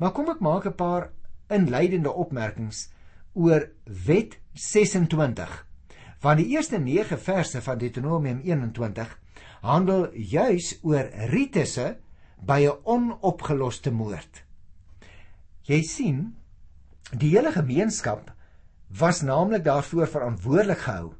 maar 0.00 0.14
kom 0.16 0.30
ek 0.32 0.40
maak 0.40 0.66
'n 0.66 0.72
paar 0.72 1.10
inleidende 1.50 2.12
opmerkings 2.12 2.88
oor 3.34 3.68
Wet 3.84 4.38
26. 4.54 5.66
Van 6.20 6.36
die 6.36 6.48
eerste 6.56 6.78
9 6.78 7.18
verse 7.18 7.60
van 7.60 7.78
Deuteronomium 7.78 8.40
21 8.40 9.18
handel 9.62 10.08
juis 10.14 10.78
oor 10.82 11.10
ritusse 11.28 11.98
by 12.40 12.64
'n 12.64 12.80
onopgeloste 12.84 13.90
moord. 13.90 14.44
Jy 15.62 15.82
sien, 15.82 16.36
die 17.12 17.36
hele 17.36 17.52
gemeenskap 17.52 18.32
was 18.88 19.22
naamlik 19.22 19.64
daarvoor 19.64 20.06
verantwoordelik 20.06 20.78
gehou 20.78 21.12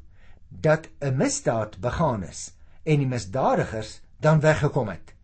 dat 0.48 0.88
'n 1.00 1.16
misdaad 1.16 1.80
begaan 1.80 2.22
is 2.22 2.52
en 2.84 2.98
die 2.98 3.06
misdadigers 3.06 4.00
dan 4.20 4.40
weggekom 4.40 4.88
het. 4.88 5.14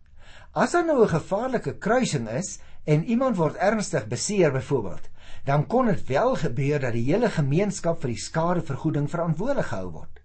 As 0.51 0.71
daar 0.71 0.85
nou 0.85 1.03
'n 1.03 1.09
gevaarlike 1.09 1.77
kruising 1.77 2.29
is 2.29 2.59
en 2.83 3.03
iemand 3.03 3.35
word 3.35 3.55
ernstig 3.55 4.07
beseer 4.07 4.51
byvoorbeeld, 4.51 5.09
dan 5.45 5.67
kon 5.67 5.85
dit 5.85 6.07
wel 6.07 6.35
gebeur 6.35 6.79
dat 6.79 6.93
die 6.93 7.13
hele 7.13 7.29
gemeenskap 7.29 8.01
vir 8.01 8.07
die 8.07 8.19
skadevergoeding 8.19 9.09
verantwoordelik 9.09 9.65
gehou 9.65 9.91
word. 9.91 10.19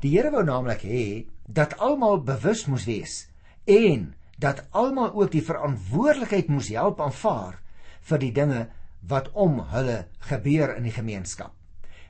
Die 0.00 0.16
Here 0.16 0.30
wou 0.30 0.44
naamlik 0.44 0.82
hê 0.82 1.26
dat 1.46 1.78
almal 1.78 2.22
bewus 2.22 2.66
moes 2.66 2.84
wees 2.84 3.28
en 3.64 4.14
dat 4.38 4.64
almal 4.70 5.12
ook 5.14 5.30
die 5.30 5.44
verantwoordelikheid 5.44 6.48
moes 6.48 6.68
help 6.68 7.00
aanvaar 7.00 7.60
vir 8.00 8.18
die 8.18 8.32
dinge 8.32 8.66
wat 9.08 9.30
om 9.32 9.60
hulle 9.74 10.06
gebeur 10.18 10.76
in 10.76 10.82
die 10.82 10.94
gemeenskap. 10.94 11.52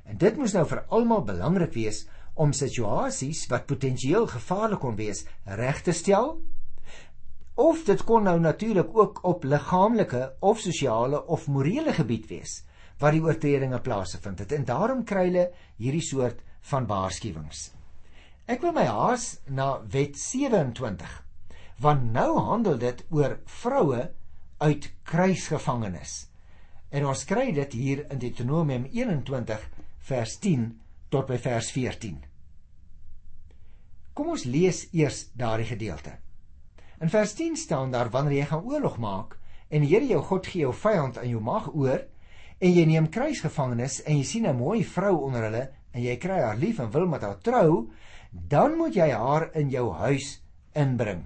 En 0.05 0.19
dit 0.19 0.37
moes 0.37 0.55
nou 0.57 0.65
vir 0.69 0.85
almal 0.89 1.25
belangrik 1.25 1.73
wees 1.75 2.07
om 2.35 2.53
situasies 2.57 3.45
wat 3.51 3.67
potensieel 3.69 4.27
gevaarlik 4.31 4.81
kon 4.81 4.97
wees 4.97 5.25
reg 5.45 5.83
te 5.85 5.93
stel. 5.93 6.37
Of 7.55 7.85
dit 7.85 8.05
kon 8.09 8.25
nou 8.25 8.39
natuurlik 8.41 8.95
ook 8.97 9.21
op 9.29 9.45
liggaamlike 9.45 10.23
of 10.41 10.61
sosiale 10.61 11.27
of 11.27 11.49
morele 11.49 11.93
gebied 11.93 12.29
wees 12.31 12.63
waar 12.99 13.13
die 13.13 13.23
oortredinge 13.23 13.81
plaasgevind 13.81 14.39
het. 14.39 14.53
En 14.53 14.65
daarom 14.65 15.05
kry 15.05 15.27
hulle 15.27 15.49
hierdie 15.77 16.05
soort 16.07 16.41
van 16.71 16.87
waarskuwings. 16.87 17.73
Ek 18.47 18.63
wil 18.63 18.73
my 18.77 18.87
haas 18.87 19.37
na 19.51 19.81
wet 19.91 20.17
27 20.19 21.21
want 21.83 22.13
nou 22.15 22.39
handel 22.39 22.77
dit 22.79 23.01
oor 23.11 23.41
vroue 23.61 24.05
uit 24.63 24.85
kruisgevangenes. 25.09 26.13
En 26.95 27.09
ons 27.11 27.25
kry 27.27 27.49
dit 27.57 27.73
hier 27.75 28.05
in 28.13 28.21
Deuteronomium 28.23 28.85
21 28.93 29.65
vers 30.07 30.37
10 30.45 30.69
tot 31.13 31.29
by 31.29 31.37
vers 31.37 31.69
14. 31.75 32.17
Kom 34.17 34.33
ons 34.33 34.45
lees 34.49 34.87
eers 34.93 35.27
daardie 35.37 35.69
gedeelte. 35.69 36.17
In 37.03 37.13
vers 37.13 37.35
10 37.37 37.57
staan 37.57 37.93
daar 37.93 38.11
wanneer 38.13 38.39
jy 38.39 38.49
gaan 38.51 38.67
oorlog 38.69 38.99
maak 39.03 39.37
en 39.69 39.85
die 39.85 39.93
Here 39.93 40.07
jou 40.07 40.23
God 40.23 40.47
gee 40.47 40.65
jou 40.65 40.73
vyand 40.73 41.21
in 41.23 41.33
jou 41.35 41.41
mag 41.45 41.69
oor 41.75 42.05
en 42.63 42.73
jy 42.73 42.85
neem 42.87 43.09
kruisgevangenes 43.11 44.03
en 44.07 44.19
jy 44.21 44.25
sien 44.25 44.47
'n 44.47 44.57
mooi 44.57 44.85
vrou 44.85 45.17
onder 45.27 45.49
hulle 45.49 45.65
en 45.93 46.03
jy 46.03 46.17
kry 46.17 46.41
haar 46.41 46.57
lief 46.57 46.79
en 46.81 46.91
wil 46.91 47.07
met 47.07 47.23
haar 47.23 47.41
trou, 47.45 47.91
dan 48.33 48.77
moet 48.77 48.95
jy 48.97 49.11
haar 49.11 49.51
in 49.55 49.71
jou 49.71 49.93
huis 49.93 50.41
inbring. 50.75 51.25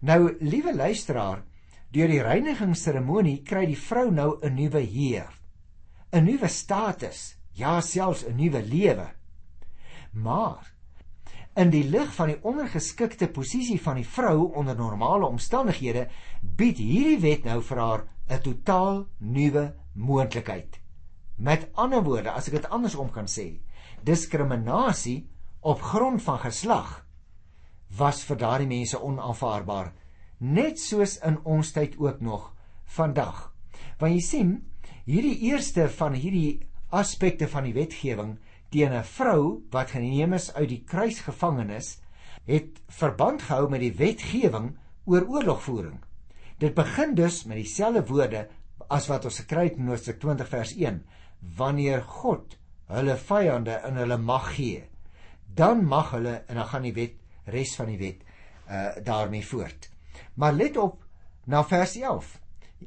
Nou, 0.00 0.36
liewe 0.40 0.74
luisteraar, 0.74 1.42
deur 1.90 2.08
die 2.08 2.22
reinigingsseremonie 2.22 3.42
kry 3.46 3.66
die 3.66 3.78
vrou 3.78 4.10
nou 4.10 4.38
'n 4.42 4.54
nuwe 4.54 4.80
heer, 4.80 5.30
'n 6.12 6.24
nuwe 6.24 6.48
status, 6.48 7.36
ja 7.52 7.80
selfs 7.80 8.24
'n 8.24 8.36
nuwe 8.36 8.62
lewe. 8.62 9.08
Maar 10.12 10.72
in 11.54 11.70
die 11.70 11.84
lig 11.84 12.14
van 12.14 12.26
die 12.32 12.38
ondergeskikte 12.42 13.28
posisie 13.28 13.80
van 13.80 13.98
die 14.00 14.06
vrou 14.08 14.52
onder 14.56 14.76
normale 14.76 15.26
omstandighede 15.26 16.08
bied 16.40 16.78
hierdie 16.78 17.20
wet 17.20 17.44
nou 17.44 17.60
vir 17.62 17.78
haar 17.78 18.04
'n 18.28 18.40
totaal 18.40 19.06
nuwe 19.18 19.74
moontlikheid. 19.92 20.80
Met 21.36 21.68
ander 21.74 22.02
woorde, 22.02 22.30
as 22.30 22.48
ek 22.48 22.52
dit 22.54 22.70
andersom 22.70 23.10
kan 23.10 23.26
sê, 23.26 23.60
diskriminasie 24.04 25.28
op 25.60 25.80
grond 25.80 26.22
van 26.22 26.38
geslag 26.38 27.06
was 27.96 28.24
vir 28.24 28.36
daardie 28.36 28.66
mense 28.66 28.98
onaanvaarbaar, 28.98 29.92
net 30.38 30.80
soos 30.80 31.18
in 31.18 31.38
ons 31.44 31.72
tyd 31.72 31.98
ook 31.98 32.20
nog 32.20 32.52
vandag. 32.84 33.52
Want 33.98 34.14
jy 34.14 34.20
sien, 34.20 34.52
hierdie 35.04 35.38
eerste 35.50 35.88
van 35.88 36.14
hierdie 36.14 36.71
aspekte 36.92 37.48
van 37.48 37.66
die 37.68 37.74
wetgewing 37.76 38.36
teen 38.72 38.92
'n 38.92 39.04
vrou 39.04 39.64
wat 39.70 39.90
geneem 39.90 40.32
is 40.32 40.52
uit 40.54 40.68
die 40.68 40.82
kruisgevangenes 40.84 41.98
het 42.46 42.80
verband 42.88 43.42
gehou 43.42 43.68
met 43.70 43.80
die 43.80 43.94
wetgewing 43.96 44.76
oor 45.04 45.26
oorlogvoering. 45.28 46.00
Dit 46.58 46.74
begin 46.74 47.14
dus 47.14 47.44
met 47.44 47.56
dieselfde 47.56 48.06
woorde 48.06 48.48
as 48.88 49.06
wat 49.06 49.24
ons 49.24 49.38
gekry 49.38 49.64
het 49.64 49.76
in 49.76 49.88
Hoofstuk 49.88 50.20
20 50.20 50.48
vers 50.48 50.74
1 50.76 51.02
wanneer 51.56 52.02
God 52.02 52.58
hulle 52.86 53.16
vyande 53.16 53.80
in 53.88 53.96
hulle 53.96 54.18
mag 54.18 54.54
gee 54.54 54.84
dan 55.54 55.84
mag 55.84 56.10
hulle 56.10 56.42
en 56.46 56.54
dan 56.54 56.66
gaan 56.66 56.82
die 56.82 56.94
wet 56.96 57.16
res 57.52 57.74
van 57.76 57.90
die 57.92 57.98
wet 57.98 58.22
uh 58.70 59.04
daarmee 59.04 59.46
voort. 59.46 59.90
Maar 60.34 60.52
let 60.52 60.76
op 60.76 61.04
na 61.44 61.64
vers 61.64 61.96
11 61.96 62.38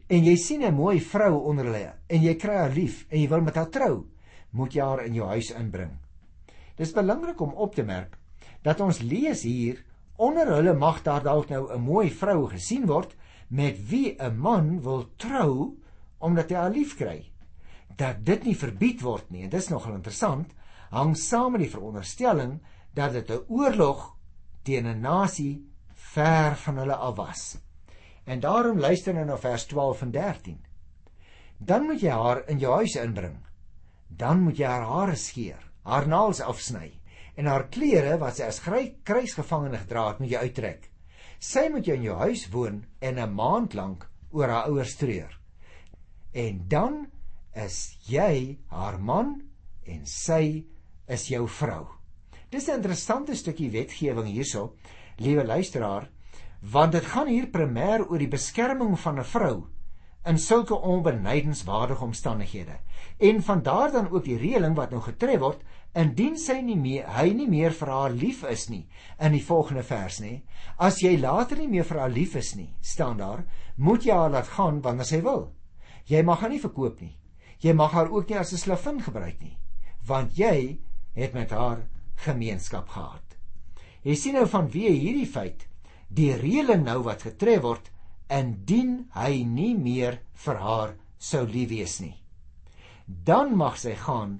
en 0.07 0.25
jy 0.25 0.35
sien 0.35 0.63
'n 0.63 0.73
mooi 0.73 0.99
vrou 0.99 1.33
onder 1.49 1.65
hulle 1.65 1.93
en 2.07 2.21
jy 2.21 2.35
kry 2.35 2.55
haar 2.55 2.73
lief 2.73 3.05
en 3.09 3.19
jy 3.19 3.27
wil 3.27 3.41
met 3.41 3.55
haar 3.55 3.69
trou 3.69 4.05
moet 4.51 4.73
jy 4.73 4.81
haar 4.81 5.05
in 5.05 5.13
jou 5.13 5.27
huis 5.27 5.51
inbring 5.51 5.97
dis 6.77 6.93
belangrik 6.93 7.41
om 7.41 7.53
op 7.53 7.75
te 7.75 7.83
merk 7.83 8.17
dat 8.63 8.81
ons 8.81 8.99
lees 8.99 9.43
hier 9.43 9.83
onder 10.17 10.47
hulle 10.47 10.73
mag 10.73 11.03
daar 11.03 11.23
dalk 11.23 11.49
nou 11.49 11.73
'n 11.73 11.81
mooi 11.81 12.09
vrou 12.09 12.47
gesien 12.47 12.85
word 12.85 13.15
met 13.49 13.89
wie 13.89 14.15
'n 14.19 14.37
man 14.37 14.81
wil 14.81 15.09
trou 15.17 15.77
omdat 16.19 16.49
hy 16.49 16.55
haar 16.55 16.71
lief 16.71 16.95
kry. 16.97 17.31
Dat 17.95 18.25
dit 18.25 18.43
nie 18.43 18.55
verbied 18.55 19.01
word 19.01 19.29
nie, 19.31 19.43
en 19.43 19.49
dis 19.49 19.69
nogal 19.69 19.93
interessant, 19.93 20.51
hang 20.89 21.15
saam 21.17 21.51
met 21.51 21.61
die 21.61 21.69
veronderstelling 21.69 22.59
dat 22.93 23.13
dit 23.13 23.29
'n 23.29 23.45
oorlog 23.47 24.15
teen 24.63 24.87
'n 24.87 25.01
nasie 25.01 25.65
ver 25.93 26.55
van 26.55 26.77
hulle 26.77 26.95
af 26.95 27.15
was. 27.15 27.57
En 28.25 28.39
daarom 28.39 28.79
luister 28.79 29.13
nou 29.13 29.25
na 29.25 29.37
vers 29.37 29.65
12 29.65 30.01
en 30.01 30.11
13. 30.11 30.57
Dan 31.57 31.85
moet 31.85 32.01
jy 32.01 32.11
haar 32.11 32.43
in 32.49 32.59
jou 32.59 32.73
huis 32.73 32.95
inbring. 32.95 33.37
Dan 34.07 34.41
moet 34.43 34.57
jy 34.57 34.65
haar 34.65 34.87
hare 34.89 35.15
skeer, 35.15 35.61
haar 35.83 36.07
naels 36.07 36.41
afsny 36.41 36.91
en 37.35 37.45
haar 37.51 37.67
klere 37.69 38.17
wat 38.17 38.37
sy 38.37 38.47
as 38.47 38.61
kruisgevangene 38.63 39.77
gedra 39.77 40.07
het, 40.09 40.19
moet 40.19 40.31
jy 40.31 40.43
uittrek. 40.47 40.91
Sy 41.39 41.67
moet 41.69 41.85
jou 41.85 41.95
in 41.97 42.05
jou 42.07 42.17
huis 42.23 42.45
woon 42.51 42.85
en 43.01 43.19
'n 43.19 43.35
maand 43.35 43.73
lank 43.73 44.07
oor 44.31 44.47
haar 44.49 44.69
ouers 44.71 44.95
treur 44.95 45.35
en 46.35 46.65
dan 46.67 47.05
is 47.55 47.95
jy 48.11 48.57
haar 48.67 48.99
man 48.99 49.37
en 49.87 50.03
sy 50.09 50.65
is 51.07 51.27
jou 51.31 51.45
vrou. 51.47 51.85
Dis 52.51 52.67
'n 52.67 52.81
interessante 52.81 53.35
stukkie 53.35 53.71
wetgewing 53.71 54.27
hierso, 54.27 54.75
liewe 55.17 55.45
luisteraar, 55.45 56.09
want 56.71 56.91
dit 56.91 57.05
gaan 57.05 57.27
hier 57.27 57.47
primêr 57.53 58.05
oor 58.07 58.19
die 58.19 58.31
beskerming 58.31 58.99
van 58.99 59.19
'n 59.19 59.23
vrou 59.23 59.67
in 60.25 60.37
sulke 60.37 60.75
onbenydenswaardige 60.75 62.03
omstandighede. 62.03 62.79
En 63.19 63.43
van 63.43 63.61
daar 63.61 63.91
dan 63.91 64.09
ook 64.09 64.23
die 64.23 64.37
reëling 64.37 64.75
wat 64.75 64.91
nou 64.91 65.01
getref 65.01 65.39
word 65.39 65.61
indien 65.93 66.37
sy 66.37 66.61
nie 66.61 66.77
meer 66.77 67.07
hy 67.07 67.33
nie 67.33 67.47
meer 67.47 67.71
vir 67.71 67.87
haar 67.87 68.11
lief 68.11 68.43
is 68.43 68.69
nie 68.69 68.87
in 69.19 69.31
die 69.31 69.45
volgende 69.45 69.83
vers 69.83 70.19
nê 70.19 70.41
as 70.77 70.99
jy 70.99 71.17
later 71.17 71.57
nie 71.57 71.67
meer 71.67 71.83
vir 71.83 71.99
haar 71.99 72.09
lief 72.09 72.35
is 72.35 72.55
nie 72.55 72.75
staan 72.81 73.17
daar 73.17 73.45
moet 73.77 74.03
jy 74.03 74.13
haar 74.13 74.31
laat 74.31 74.47
gaan 74.47 74.81
wanneer 74.81 75.05
sy 75.05 75.21
wil 75.21 75.55
Jy 76.05 76.21
mag 76.21 76.43
haar 76.43 76.51
nie 76.53 76.61
verkoop 76.61 76.99
nie. 77.01 77.15
Jy 77.63 77.73
mag 77.73 77.95
haar 77.97 78.11
ook 78.13 78.29
nie 78.29 78.37
as 78.37 78.53
'n 78.53 78.57
slavin 78.61 79.01
gebruik 79.01 79.39
nie, 79.41 79.57
want 80.05 80.37
jy 80.37 80.79
het 81.15 81.33
met 81.33 81.49
haar 81.49 81.87
gemeenskap 82.15 82.89
gehad. 82.89 83.37
Jy 84.03 84.15
sien 84.15 84.33
nou 84.33 84.45
van 84.45 84.69
wie 84.69 84.89
hierdie 84.89 85.25
feit 85.25 85.67
die 86.09 86.33
reële 86.35 86.77
nou 86.77 87.01
wat 87.03 87.25
getref 87.27 87.61
word 87.63 87.91
indien 88.31 89.05
hy 89.13 89.43
nie 89.43 89.73
meer 89.77 90.19
vir 90.45 90.61
haar 90.61 90.95
sou 91.17 91.45
lief 91.45 91.69
wees 91.69 91.99
nie. 92.01 92.15
Dan 93.05 93.55
mag 93.57 93.77
sy 93.77 93.95
gaan 93.95 94.39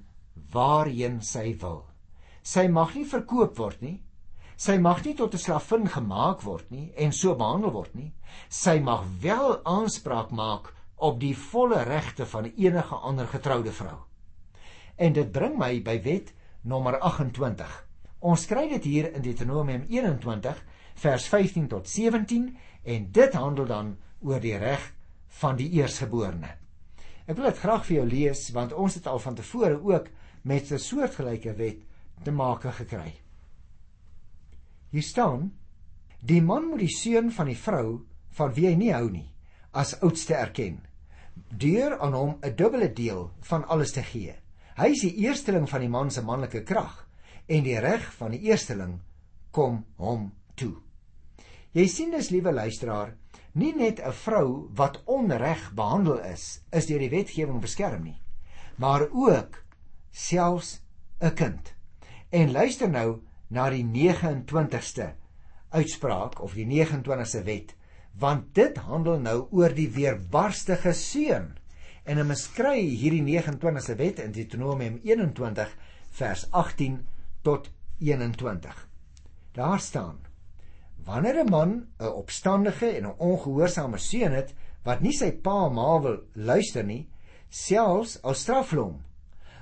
waarheen 0.52 1.20
sy 1.22 1.54
wil. 1.60 1.84
Sy 2.42 2.66
mag 2.68 2.94
nie 2.94 3.06
verkoop 3.06 3.58
word 3.58 3.82
nie. 3.82 3.98
Sy 4.56 4.78
mag 4.78 5.04
nie 5.04 5.14
tot 5.14 5.34
'n 5.34 5.38
slavin 5.38 5.86
gemaak 5.86 6.42
word 6.42 6.70
nie 6.70 6.92
en 6.96 7.12
so 7.12 7.34
behandel 7.34 7.72
word 7.72 7.94
nie. 7.94 8.12
Sy 8.48 8.80
mag 8.80 9.04
wel 9.20 9.60
aanspraak 9.64 10.30
maak 10.30 10.72
op 10.96 11.20
die 11.20 11.34
volle 11.36 11.82
regte 11.84 12.26
van 12.26 12.52
enige 12.56 12.94
ander 12.94 13.26
getroude 13.26 13.72
vrou. 13.72 13.98
En 14.96 15.12
dit 15.12 15.32
bring 15.32 15.58
my 15.58 15.82
by 15.82 16.02
wet 16.02 16.32
nommer 16.62 16.98
28. 17.00 17.86
Ons 18.20 18.46
kry 18.46 18.68
dit 18.68 18.84
hier 18.84 19.12
in 19.12 19.22
Deuteronomium 19.22 19.84
21 19.88 20.62
vers 21.00 21.28
15 21.28 21.68
tot 21.68 21.88
17 21.88 22.48
en 22.84 23.10
dit 23.12 23.34
handel 23.34 23.66
dan 23.66 23.96
oor 24.20 24.40
die 24.40 24.56
reg 24.56 24.82
van 25.40 25.56
die 25.56 25.68
eersgeborene. 25.76 26.54
Ek 27.26 27.36
wil 27.36 27.50
dit 27.50 27.60
graag 27.60 27.84
vir 27.86 27.96
jou 27.96 28.06
lees 28.08 28.48
want 28.54 28.72
ons 28.72 28.94
het 28.94 29.06
al 29.10 29.20
van 29.22 29.34
tevore 29.34 29.78
ook 29.82 30.08
met 30.42 30.72
'n 30.72 30.78
soortgelyke 30.78 31.54
wet 31.54 31.82
te 32.22 32.30
maak 32.30 32.62
gekry. 32.62 33.14
Hier 34.90 35.02
staan: 35.02 35.52
Die 36.20 36.42
man 36.42 36.64
moet 36.70 36.78
die 36.78 36.96
seun 36.96 37.32
van 37.32 37.46
die 37.46 37.58
vrou 37.58 38.06
van 38.30 38.54
wie 38.54 38.66
hy 38.66 38.74
nie 38.74 38.92
hou 38.92 39.10
nie 39.10 39.32
as 39.72 40.00
oudste 40.00 40.34
erken 40.34 40.80
deur 41.50 41.98
aan 41.98 42.12
hom 42.12 42.38
'n 42.40 42.56
dubbele 42.56 42.92
deel 42.92 43.30
van 43.40 43.68
alles 43.68 43.92
te 43.92 44.02
gee. 44.02 44.34
Hy 44.76 44.86
is 44.86 45.00
die 45.00 45.16
eersteling 45.16 45.68
van 45.68 45.80
die 45.80 45.88
man 45.88 46.10
se 46.10 46.22
manlike 46.22 46.62
krag 46.62 47.08
en 47.46 47.62
die 47.62 47.78
reg 47.78 48.12
van 48.14 48.30
die 48.30 48.40
eersteling 48.40 49.00
kom 49.50 49.84
hom 49.96 50.32
toe. 50.54 50.85
Jy 51.76 51.84
sien 51.92 52.12
dus 52.14 52.30
liewe 52.32 52.54
luisteraar, 52.56 53.10
nie 53.52 53.74
net 53.76 54.00
'n 54.00 54.12
vrou 54.24 54.68
wat 54.78 55.02
onreg 55.04 55.74
behandel 55.76 56.22
is, 56.24 56.62
is 56.72 56.86
deur 56.86 57.02
die 57.04 57.12
wetgewing 57.12 57.60
beskerm 57.60 58.02
nie, 58.02 58.20
maar 58.78 59.08
ook 59.12 59.58
selfs 60.10 60.80
'n 61.20 61.34
kind. 61.34 61.74
En 62.30 62.52
luister 62.52 62.88
nou 62.88 63.20
na 63.48 63.68
die 63.70 63.84
29ste 63.84 65.14
uitspraak 65.68 66.40
of 66.40 66.54
die 66.54 66.64
29ste 66.64 67.44
wet 67.44 67.74
want 68.18 68.54
dit 68.54 68.76
handel 68.76 69.20
nou 69.20 69.46
oor 69.50 69.74
die 69.74 69.90
weerbarstige 69.92 70.92
seun. 70.92 71.58
En 72.04 72.20
ons 72.22 72.42
skry 72.42 72.80
hierdie 72.80 73.22
29ste 73.22 73.96
wet 73.96 74.18
in 74.18 74.32
Deuteronomium 74.32 75.00
21 75.04 75.76
vers 76.10 76.46
18 76.50 77.06
tot 77.42 77.70
21. 77.98 78.88
Daar 79.52 79.80
staan: 79.80 80.18
wanneer 81.06 81.38
'n 81.44 81.50
man 81.50 81.86
'n 82.00 82.04
opstandige 82.22 82.88
en 82.96 83.06
'n 83.06 83.18
ongehoorsame 83.18 83.98
seun 83.98 84.32
het 84.32 84.54
wat 84.84 85.00
nie 85.00 85.12
sy 85.12 85.30
pa 85.30 85.68
ma 85.68 85.98
wil 86.00 86.18
luister 86.34 86.84
nie, 86.84 87.08
selfs 87.48 88.18
al 88.22 88.34
straf 88.34 88.70
hom, 88.70 89.02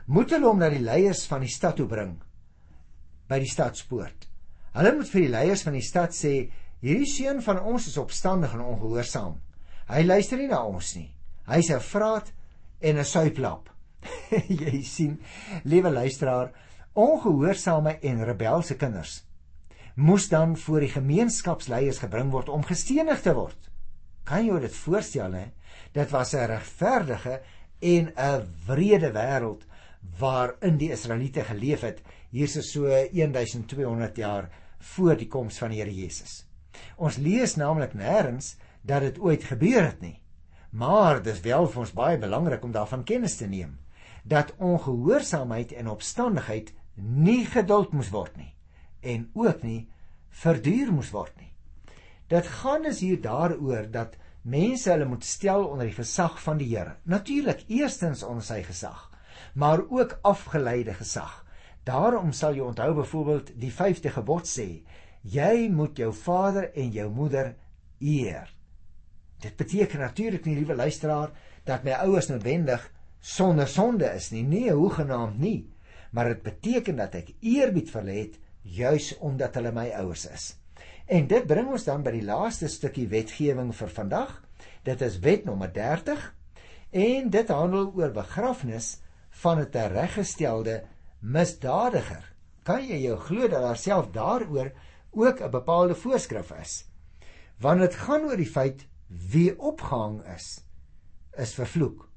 moet 0.07 0.31
hulle 0.31 0.47
hom 0.47 0.59
na 0.59 0.69
die 0.69 0.85
leiers 0.85 1.27
van 1.27 1.41
die 1.41 1.53
stad 1.53 1.77
toe 1.77 1.87
bring 1.87 2.17
by 3.29 3.39
die 3.39 3.49
stadspoort. 3.49 4.29
Hulle 4.73 4.93
moet 4.97 5.09
vir 5.09 5.21
die 5.21 5.33
leiers 5.33 5.63
van 5.63 5.73
die 5.73 5.83
stad 5.83 6.13
sê: 6.13 6.51
"Hierdie 6.81 7.09
seun 7.09 7.43
van 7.43 7.61
ons 7.61 7.87
is 7.87 7.97
opstandig 7.97 8.53
en 8.55 8.61
ongehoorsaam. 8.61 9.41
Hy 9.89 10.03
luister 10.03 10.39
nie 10.39 10.49
na 10.49 10.65
ons 10.65 10.97
nie. 10.97 11.11
Hy's 11.47 11.71
'n 11.71 11.81
vraat 11.81 12.33
en 12.81 12.99
'n 12.99 13.05
suiplap." 13.05 13.71
Jy 14.49 14.83
sien, 14.83 15.21
liewe 15.65 15.91
luisteraar, 15.91 16.53
ongehoorsame 16.95 17.99
en 18.03 18.25
rebelse 18.25 18.77
kinders 18.77 19.25
moes 19.95 20.29
dan 20.29 20.57
voor 20.57 20.81
die 20.83 20.91
gemeenskapsleiers 20.91 22.01
gebring 22.03 22.33
word 22.35 22.49
om 22.51 22.65
gestenig 22.67 23.21
te 23.23 23.35
word. 23.35 23.71
Kan 24.27 24.47
jy 24.47 24.59
dit 24.65 24.75
voorstel 24.75 25.37
hè? 25.39 25.45
Dit 25.95 26.11
was 26.11 26.35
'n 26.35 26.49
regverdige 26.51 27.41
en 27.81 28.13
'n 28.17 28.43
wrede 28.67 29.13
wêreld 29.13 29.63
waarin 30.19 30.77
die 30.77 30.91
Israeliete 30.91 31.45
geleef 31.45 31.81
het 31.81 32.03
hier 32.31 32.49
so 32.49 32.87
1200 33.13 34.17
jaar 34.17 34.51
voor 34.79 35.17
die 35.17 35.29
koms 35.29 35.59
van 35.59 35.71
die 35.71 35.79
Here 35.79 35.95
Jesus. 35.95 36.47
Ons 36.97 37.17
lees 37.17 37.57
naamlik 37.57 37.93
nêrens 37.95 38.57
dat 38.83 39.01
dit 39.01 39.19
ooit 39.19 39.45
gebeur 39.45 39.85
het 39.85 40.01
nie. 40.01 40.21
Maar 40.71 41.23
dis 41.23 41.41
wel 41.41 41.67
vir 41.67 41.81
ons 41.81 41.93
baie 41.93 42.19
belangrik 42.19 42.65
om 42.65 42.73
daarvan 42.73 43.05
kennis 43.05 43.37
te 43.37 43.47
neem 43.47 43.79
dat 44.25 44.55
ongehoorsaamheid 44.59 45.73
en 45.73 45.89
opstandigheid 45.89 46.73
nie 46.95 47.47
geduld 47.47 47.93
moes 47.93 48.11
word 48.11 48.37
nie 48.37 48.53
en 49.04 49.28
ook 49.34 49.62
nie 49.62 49.88
verduur 50.42 50.92
moes 50.92 51.12
word 51.14 51.34
nie. 51.38 51.52
Dit 52.32 52.46
gaan 52.61 52.87
is 52.88 53.02
hier 53.04 53.20
daaroor 53.20 53.90
dat 53.92 54.16
mense 54.42 54.90
hulle 54.90 55.06
moet 55.08 55.25
stel 55.25 55.66
onder 55.68 55.88
die 55.88 55.96
gesag 55.96 56.40
van 56.42 56.58
die 56.61 56.70
Here. 56.73 56.96
Natuurlik 57.04 57.64
eerstens 57.68 58.23
onder 58.23 58.44
sy 58.44 58.62
gesag, 58.64 59.11
maar 59.54 59.84
ook 59.88 60.18
afgeleide 60.23 60.94
gesag. 60.94 61.42
Daarom 61.84 62.32
sal 62.32 62.56
jy 62.56 62.64
onthou 62.64 62.94
byvoorbeeld 62.96 63.52
die 63.61 63.73
5de 63.73 64.12
gebod 64.16 64.49
sê: 64.49 64.68
Jy 65.23 65.68
moet 65.73 65.99
jou 66.00 66.12
vader 66.12 66.70
en 66.73 66.90
jou 66.92 67.11
moeder 67.12 67.54
eer. 68.00 68.49
Dit 69.40 69.56
beteken 69.56 70.00
natuurlik 70.00 70.44
nie, 70.44 70.56
liewe 70.56 70.75
luisteraar, 70.75 71.32
dat 71.64 71.84
my 71.84 71.96
ouers 72.04 72.28
noodwendig 72.28 72.84
sonder 73.20 73.68
sonde 73.68 74.08
is 74.16 74.30
nie. 74.32 74.42
Nee, 74.44 74.73
hoegenaamd 74.73 75.38
nie. 75.38 75.70
Maar 76.12 76.32
dit 76.34 76.42
beteken 76.42 76.96
dat 76.96 77.14
ek 77.20 77.34
eerbied 77.40 77.90
vir 77.92 78.00
hulle 78.00 78.16
het 78.18 78.40
juis 78.64 79.12
omdat 79.21 79.54
hulle 79.54 79.73
my 79.73 79.90
ouers 80.00 80.26
is. 80.26 80.54
En 81.06 81.26
dit 81.28 81.47
bring 81.47 81.68
ons 81.68 81.85
dan 81.85 82.02
by 82.04 82.14
die 82.16 82.25
laaste 82.25 82.68
stukkie 82.73 83.06
wetgewing 83.12 83.75
vir 83.76 83.92
vandag. 83.92 84.33
Dit 84.85 85.02
is 85.04 85.21
wet 85.25 85.44
nommer 85.44 85.73
30 85.73 86.25
en 86.94 87.30
dit 87.30 87.49
handel 87.52 87.90
oor 87.92 88.12
begrafnis 88.14 88.99
van 89.42 89.61
'n 89.61 89.71
tereggestelde 89.71 90.85
misdadiger. 91.21 92.33
Kan 92.62 92.87
jy 92.87 93.02
jou 93.02 93.18
glo 93.18 93.49
dat 93.49 93.62
daar 93.62 93.76
self 93.76 94.11
daaroor 94.11 94.73
ook 95.11 95.40
'n 95.40 95.50
bepaalde 95.50 95.94
voorskrif 95.94 96.50
is? 96.61 96.85
Want 97.59 97.80
dit 97.80 97.94
gaan 97.94 98.25
oor 98.25 98.37
die 98.37 98.50
feit 98.50 98.87
wie 99.09 99.59
opgehang 99.59 100.25
is 100.37 100.61
is 101.37 101.54
vervloek. 101.54 102.09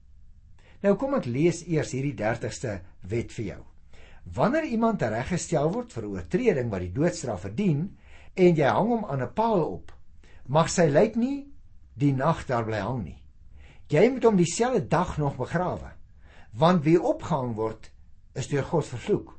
Nou 0.81 0.95
kom 0.95 1.13
ek 1.13 1.25
lees 1.25 1.63
eers 1.65 1.91
hierdie 1.91 2.13
30ste 2.13 2.81
wet 3.01 3.31
vir 3.31 3.45
jou. 3.45 3.66
Wanneer 4.33 4.63
iemand 4.63 5.01
reggestel 5.01 5.69
word 5.71 5.93
vir 5.93 6.03
'n 6.03 6.11
oortreding 6.11 6.69
wat 6.69 6.81
die 6.81 6.91
doodstraf 6.91 7.41
verdien 7.41 7.97
en 8.35 8.55
jy 8.55 8.65
hang 8.67 8.89
hom 8.89 9.05
aan 9.05 9.21
'n 9.21 9.33
paal 9.33 9.63
op, 9.63 9.91
mag 10.47 10.69
sy 10.69 10.87
lijk 10.89 11.15
nie 11.15 11.47
die 11.93 12.13
nag 12.13 12.45
daar 12.45 12.65
bly 12.65 12.79
hang 12.79 13.03
nie. 13.03 13.21
Jy 13.89 14.09
moet 14.09 14.23
hom 14.23 14.35
dieselfde 14.35 14.87
dag 14.87 15.17
nog 15.17 15.37
begrawe, 15.37 15.91
want 16.51 16.83
wie 16.83 17.01
opgehang 17.01 17.55
word, 17.55 17.91
is 18.35 18.47
deur 18.47 18.63
God 18.63 18.85
vervloek. 18.85 19.37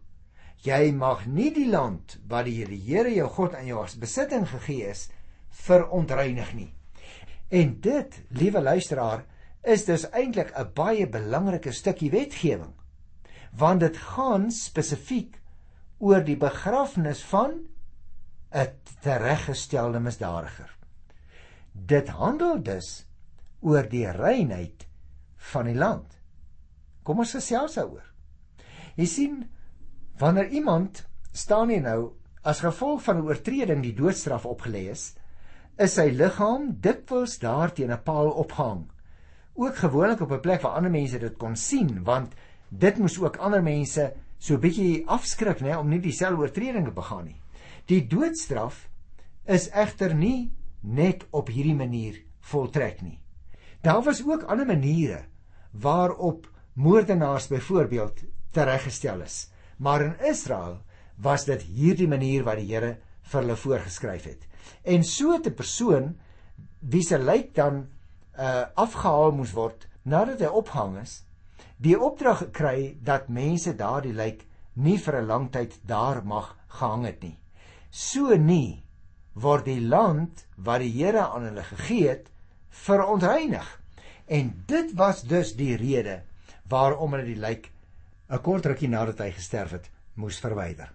Jy 0.65 0.93
mag 0.93 1.27
nie 1.27 1.51
die 1.55 1.69
land 1.69 2.19
wat 2.27 2.45
die 2.45 2.65
Here 2.65 3.15
jou 3.15 3.29
God 3.29 3.55
aan 3.55 3.67
jou 3.67 3.83
as 3.83 3.99
besitting 3.99 4.47
gegee 4.47 4.89
is, 4.91 5.11
verontreinig 5.51 6.55
nie. 6.55 6.73
En 7.51 7.81
dit, 7.81 8.23
liewe 8.29 8.61
luisteraar, 8.61 9.25
is 9.63 9.85
dus 9.85 10.11
eintlik 10.11 10.53
'n 10.57 10.73
baie 10.75 11.07
belangrike 11.07 11.73
stukkie 11.73 12.11
wetgewing 12.11 12.75
want 13.57 13.81
dit 13.81 13.97
gaan 13.97 14.51
spesifiek 14.51 15.41
oor 15.99 16.25
die 16.25 16.37
begrafnis 16.37 17.23
van 17.25 17.69
'n 18.53 18.69
tereggestelde 19.03 20.01
misdadiger. 20.01 20.71
Dit 21.73 22.09
handel 22.09 22.63
dus 22.63 23.07
oor 23.61 23.89
die 23.89 24.07
reinheid 24.11 24.87
van 25.37 25.65
die 25.65 25.75
land. 25.75 26.19
Kom 27.03 27.19
ons 27.19 27.33
gesels 27.33 27.75
daaroor. 27.75 28.05
Jy 28.97 29.07
sien 29.07 29.51
wanneer 30.19 30.49
iemand 30.49 31.07
staan 31.33 31.69
hier 31.69 31.83
nou 31.83 32.13
as 32.43 32.61
gevolg 32.61 33.03
van 33.03 33.19
'n 33.19 33.27
oortreding 33.29 33.83
die 33.83 33.95
doodstraf 33.95 34.47
opgelê 34.47 34.89
is, 34.91 35.15
is 35.79 35.95
sy 35.95 36.11
liggaam 36.11 36.81
dikwels 36.81 37.39
daar 37.39 37.73
teen 37.73 37.93
'n 37.93 38.03
paal 38.03 38.31
opgehang. 38.31 38.91
Ook 39.55 39.77
gewoonlik 39.77 40.21
op 40.21 40.33
'n 40.33 40.41
plek 40.41 40.63
waar 40.63 40.73
ander 40.73 40.91
mense 40.91 41.19
dit 41.19 41.37
kon 41.37 41.57
sien 41.57 42.05
want 42.05 42.35
dit 42.69 42.99
moes 42.99 43.19
ook 43.21 43.37
ander 43.37 43.63
mense 43.63 44.13
so 44.39 44.55
'n 44.55 44.61
bietjie 44.61 45.05
afskrik 45.07 45.61
nê 45.61 45.77
om 45.77 45.89
nie 45.89 46.01
dieselfde 46.01 46.41
oortredinge 46.41 46.91
begaan 46.91 47.25
nie. 47.25 47.41
Die 47.87 48.07
doodstraf 48.07 48.89
is 49.47 49.71
egter 49.71 50.15
nie 50.15 50.53
net 50.81 51.27
op 51.31 51.49
hierdie 51.49 51.75
manier 51.75 52.23
voltrek 52.41 53.03
nie. 53.03 53.19
Daar 53.83 54.03
was 54.03 54.23
ook 54.27 54.43
ander 54.43 54.67
maniere 54.67 55.25
waarop 55.73 56.49
moordenaars 56.75 57.49
byvoorbeeld 57.49 58.23
tereggestel 58.51 59.21
is. 59.21 59.51
Maar 59.79 60.03
in 60.03 60.19
Israel 60.31 60.83
was 61.17 61.45
dit 61.45 61.63
hierdie 61.63 62.09
manier 62.09 62.45
wat 62.45 62.57
die 62.57 62.75
Here 62.75 62.97
vir 63.23 63.41
hulle 63.41 63.57
voorgeskryf 63.57 64.25
het. 64.25 64.47
En 64.85 65.05
so 65.05 65.37
'n 65.37 65.55
persoon 65.55 66.17
wie 66.81 67.03
se 67.03 67.19
lijk 67.19 67.55
dan 67.55 67.89
uh 68.39 68.65
afgehaal 68.75 69.33
moes 69.33 69.53
word 69.53 69.89
nadat 70.03 70.41
hy 70.41 70.47
ophang 70.47 70.99
is, 71.03 71.25
die 71.79 71.95
opdrag 71.95 72.39
gekry 72.43 72.97
dat 73.03 73.29
mense 73.31 73.75
daardie 73.79 74.13
lijk 74.13 74.45
nie 74.75 74.99
vir 74.99 75.21
'n 75.21 75.27
lang 75.27 75.51
tyd 75.51 75.79
daar 75.87 76.25
mag 76.25 76.57
gehang 76.69 77.05
het 77.05 77.23
nie. 77.23 77.39
So 77.91 78.37
nie 78.37 78.83
word 79.35 79.65
die 79.65 79.81
land 79.81 80.47
wat 80.57 80.81
die 80.81 80.93
Here 80.93 81.29
aan 81.29 81.45
hulle 81.45 81.63
gegee 81.63 82.09
het 82.09 82.31
verontreinig. 82.69 83.81
En 84.27 84.65
dit 84.67 84.93
was 84.95 85.23
dus 85.23 85.55
die 85.57 85.77
rede 85.77 86.23
waarom 86.69 87.13
hulle 87.13 87.25
die 87.25 87.41
lijk 87.41 87.71
'n 88.29 88.43
kort 88.43 88.67
rukkie 88.67 88.89
nadat 88.89 89.19
hy 89.19 89.31
gesterf 89.31 89.71
het 89.71 89.91
moes 90.15 90.39
verwyder. 90.39 90.93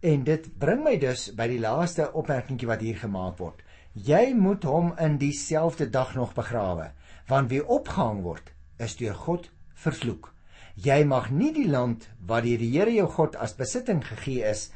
En 0.00 0.24
dit 0.24 0.58
bring 0.58 0.84
my 0.84 0.98
dus 0.98 1.30
by 1.34 1.46
die 1.48 1.60
laaste 1.60 2.12
opmerkingie 2.12 2.68
wat 2.68 2.80
hier 2.80 2.96
gemaak 2.96 3.38
word. 3.38 3.62
Jy 3.94 4.34
moet 4.34 4.64
hom 4.64 4.94
in 4.98 5.18
dieselfde 5.18 5.90
dag 5.90 6.14
nog 6.14 6.34
begrawe, 6.34 6.92
want 7.28 7.50
wie 7.50 7.66
opgehang 7.66 8.22
word, 8.22 8.52
is 8.78 8.96
deur 8.96 9.14
God 9.14 9.50
vervloek. 9.82 10.30
Jy 10.76 11.02
mag 11.04 11.30
nie 11.30 11.52
die 11.52 11.68
land 11.68 12.08
wat 12.26 12.46
die 12.46 12.56
Here 12.56 12.92
jou 12.94 13.08
God 13.08 13.36
as 13.36 13.56
besitting 13.58 14.00
gegee 14.04 14.44
is 14.48 14.70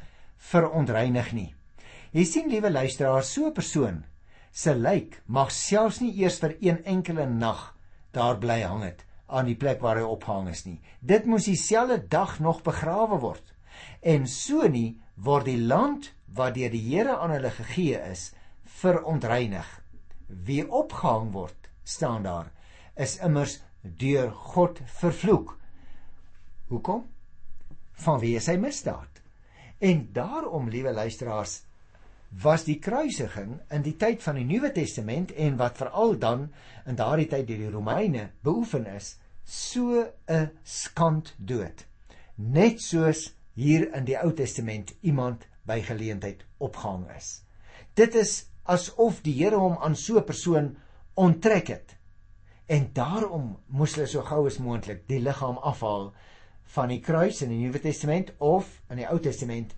verontreinig 0.51 1.33
nie. 1.33 1.49
Jy 2.13 2.25
sien 2.25 2.49
liewe 2.51 2.69
luisteraar, 2.69 3.23
so 3.23 3.47
'n 3.47 3.53
persoon 3.53 4.05
se 4.51 4.75
lijk 4.75 5.21
mag 5.25 5.51
selfs 5.51 5.99
nie 6.01 6.13
eers 6.17 6.39
vir 6.39 6.55
een 6.61 6.79
enkele 6.83 7.25
nag 7.29 7.75
daar 8.11 8.37
bly 8.41 8.61
hang 8.61 8.83
het 8.83 9.03
aan 9.27 9.45
die 9.45 9.57
plek 9.59 9.81
waar 9.83 9.99
hy 9.99 10.05
ophang 10.07 10.47
is 10.49 10.63
nie. 10.65 10.79
Dit 10.99 11.25
moes 11.25 11.45
dieselfde 11.45 11.99
dag 12.07 12.39
nog 12.39 12.63
begrawe 12.63 13.19
word. 13.19 13.53
En 14.01 14.27
so 14.27 14.67
nie 14.67 14.97
word 15.15 15.45
die 15.45 15.59
land 15.61 16.13
wat 16.33 16.55
deur 16.55 16.71
die 16.71 16.83
Here 16.87 17.17
aan 17.17 17.35
hulle 17.35 17.51
gegee 17.51 17.99
is 18.11 18.31
verontreinig. 18.79 19.67
Wie 20.27 20.63
opgehang 20.63 21.31
word, 21.35 21.69
staan 21.83 22.23
daar, 22.23 22.51
is 22.95 23.17
immers 23.23 23.59
deur 23.81 24.31
God 24.31 24.81
vervloek. 24.99 25.53
Hoekom? 26.71 27.05
Vanweë 28.03 28.41
sy 28.43 28.57
misdaad. 28.61 29.21
En 29.79 30.07
daarom, 30.13 30.69
liewe 30.69 30.93
luisteraars, 30.93 31.61
was 32.43 32.65
die 32.67 32.79
kruisiging 32.83 33.59
in 33.71 33.85
die 33.85 33.95
tyd 33.95 34.21
van 34.23 34.35
die 34.35 34.45
Nuwe 34.45 34.71
Testament 34.75 35.31
en 35.31 35.57
wat 35.61 35.77
veral 35.79 36.17
dan 36.19 36.49
in 36.85 36.97
daardie 36.99 37.29
tyd 37.31 37.47
deur 37.47 37.61
die 37.63 37.71
Romeine 37.71 38.29
beoefen 38.43 38.85
is, 38.91 39.15
so 39.45 40.03
'n 40.27 40.49
skand 40.63 41.33
dood. 41.37 41.85
Net 42.35 42.81
soos 42.81 43.31
hier 43.55 43.87
in 43.95 44.05
die 44.05 44.17
Ou 44.17 44.33
Testament 44.33 44.93
iemand 45.01 45.47
by 45.65 45.81
geleentheid 45.81 46.43
opgehang 46.59 47.07
is. 47.15 47.41
Dit 47.95 48.15
is 48.15 48.45
asof 48.65 49.23
die 49.23 49.33
Here 49.33 49.57
hom 49.57 49.77
aan 49.77 49.95
so 49.95 50.17
'n 50.17 50.25
persoon 50.25 50.75
onttrek 51.15 51.67
het 51.67 51.96
En 52.67 52.89
daarom 52.93 53.57
moes 53.67 53.95
hulle 53.95 54.09
so 54.11 54.23
gou 54.27 54.41
as 54.47 54.59
moontlik 54.59 55.05
die 55.07 55.21
liggaam 55.23 55.59
afhaal 55.63 56.09
van 56.75 56.91
die 56.91 56.99
kruis 56.99 57.39
in 57.45 57.53
die 57.53 57.61
Nuwe 57.61 57.79
Testament 57.79 58.33
of 58.43 58.67
in 58.91 58.99
die 58.99 59.07
Ou 59.07 59.19
Testament 59.23 59.75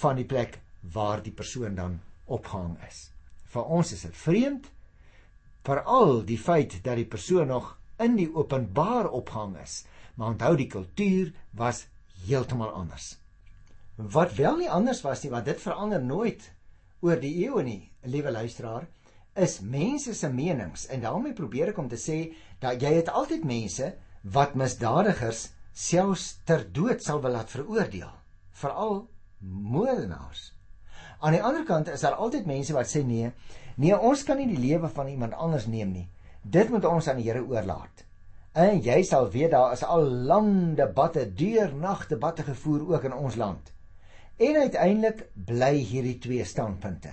van 0.00 0.16
die 0.16 0.24
plek 0.28 0.56
waar 0.94 1.20
die 1.22 1.34
persoon 1.36 1.76
dan 1.76 1.98
opgehang 2.24 2.78
is. 2.88 3.10
Vir 3.52 3.68
ons 3.78 3.92
is 3.92 4.06
dit 4.06 4.16
vreemd, 4.16 4.70
veral 5.68 6.22
die 6.24 6.38
feit 6.40 6.78
dat 6.84 6.96
die 6.96 7.08
persoon 7.08 7.52
nog 7.52 7.74
in 8.00 8.16
die 8.16 8.28
openbaar 8.32 9.10
opgehang 9.12 9.58
is. 9.60 9.82
Maar 10.16 10.32
onthou 10.32 10.54
die 10.56 10.68
kultuur 10.70 11.32
was 11.60 11.86
heeltemal 12.24 12.72
anders. 12.72 13.16
Wat 13.96 14.32
wel 14.38 14.56
nie 14.62 14.70
anders 14.70 15.02
was 15.04 15.22
nie, 15.22 15.32
want 15.34 15.48
dit 15.48 15.60
verander 15.60 16.00
nooit 16.02 16.46
oor 17.04 17.20
die 17.20 17.34
eeue 17.44 17.62
nie, 17.66 17.82
liewe 18.06 18.30
luisteraar, 18.32 18.86
is 19.38 19.60
mense 19.60 20.14
se 20.14 20.28
menings 20.32 20.86
en 20.92 21.04
daarmee 21.04 21.36
probeer 21.36 21.72
ek 21.72 21.78
om 21.78 21.88
te 21.88 21.98
sê 22.00 22.18
dat 22.62 22.82
jy 22.82 22.96
het 22.98 23.10
altyd 23.10 23.46
mense 23.48 23.92
wat 24.34 24.56
misdadigers 24.58 25.48
selfs 25.72 26.40
ter 26.48 26.64
dood 26.74 27.02
sal 27.04 27.22
wil 27.22 27.36
laat 27.36 27.50
veroordeel, 27.54 28.10
veral 28.62 29.04
moordenaars. 29.38 30.52
Aan 31.20 31.34
die 31.34 31.42
ander 31.42 31.64
kant 31.66 31.90
is 31.90 32.02
daar 32.02 32.18
altyd 32.18 32.46
mense 32.46 32.74
wat 32.74 32.90
sê 32.90 33.04
nee, 33.06 33.30
nee, 33.76 33.94
ons 33.94 34.24
kan 34.26 34.38
nie 34.38 34.48
die 34.50 34.60
lewe 34.60 34.90
van 34.90 35.10
iemand 35.10 35.38
anders 35.38 35.66
neem 35.70 35.94
nie. 35.94 36.08
Dit 36.42 36.70
moet 36.70 36.86
ons 36.86 37.08
aan 37.08 37.18
die 37.18 37.26
Here 37.26 37.42
oorlaat. 37.42 38.04
En 38.58 38.80
jy 38.82 39.02
sal 39.06 39.28
weet 39.30 39.52
daar 39.54 39.74
is 39.74 39.84
al 39.86 40.06
lang 40.30 40.74
debatte, 40.78 41.26
deur 41.30 41.74
nag 41.74 42.06
debatte 42.10 42.46
gevoer 42.46 42.86
ook 42.94 43.06
in 43.10 43.14
ons 43.14 43.36
land. 43.38 43.72
En 44.38 44.56
uiteindelik 44.56 45.28
bly 45.34 45.74
hierdie 45.78 46.18
twee 46.22 46.44
standpunte. 46.46 47.12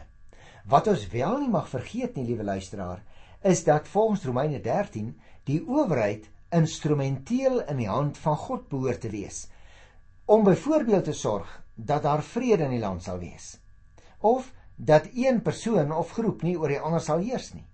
Wat 0.65 0.87
ons 0.89 1.07
wel 1.13 1.37
nie 1.43 1.49
mag 1.53 1.67
vergeet 1.69 2.15
nie, 2.17 2.25
liewe 2.25 2.43
luisteraar, 2.43 3.03
is 3.45 3.63
dat 3.63 3.87
volgens 3.87 4.23
Romeine 4.25 4.61
13 4.61 5.11
die 5.45 5.59
owerheid 5.61 6.25
instrumenteel 6.49 7.59
in 7.69 7.77
die 7.77 7.89
hand 7.89 8.17
van 8.17 8.37
God 8.37 8.69
behoort 8.71 9.03
te 9.05 9.11
wees 9.13 9.45
om 10.25 10.43
byvoorbeeld 10.43 11.05
te 11.05 11.13
sorg 11.13 11.49
dat 11.75 12.01
daar 12.03 12.23
vrede 12.25 12.65
in 12.65 12.73
die 12.73 12.81
land 12.81 13.03
sal 13.05 13.19
wees 13.21 13.59
of 14.25 14.47
dat 14.75 15.05
een 15.13 15.41
persoon 15.45 15.91
of 15.93 16.15
groep 16.17 16.41
nie 16.41 16.55
oor 16.57 16.71
die 16.73 16.79
ander 16.81 17.03
sal 17.03 17.21
heers 17.21 17.51
nie. 17.53 17.65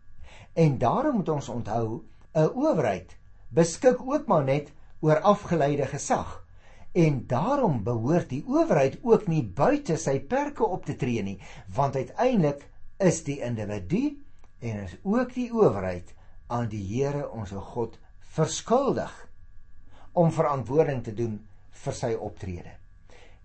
En 0.53 0.77
daarom 0.77 1.21
moet 1.21 1.29
ons 1.29 1.49
onthou 1.49 2.03
'n 2.35 2.51
owerheid 2.51 3.15
beskik 3.49 4.01
ook 4.01 4.27
maar 4.27 4.43
net 4.43 4.71
oor 4.99 5.19
afgeleide 5.19 5.85
gesag. 5.85 6.43
En 6.91 7.23
daarom 7.27 7.83
behoort 7.83 8.29
die 8.29 8.43
owerheid 8.47 8.99
ook 9.01 9.27
nie 9.27 9.43
buite 9.43 9.97
sy 9.97 10.19
perke 10.19 10.65
op 10.65 10.85
te 10.85 10.95
tree 10.95 11.23
nie, 11.23 11.39
want 11.75 11.95
uiteindelik 11.95 12.70
is 13.01 13.23
die 13.25 13.39
individu 13.41 14.17
en 14.61 14.83
is 14.85 14.97
ook 15.03 15.33
die 15.33 15.49
owerheid 15.53 16.13
aan 16.47 16.69
die 16.69 16.83
Here 16.85 17.29
ons 17.31 17.53
God 17.73 17.97
verskuldig 18.35 19.13
om 20.13 20.31
verantwoording 20.31 21.03
te 21.03 21.13
doen 21.15 21.39
vir 21.83 21.97
sy 21.97 22.13
optrede. 22.13 22.75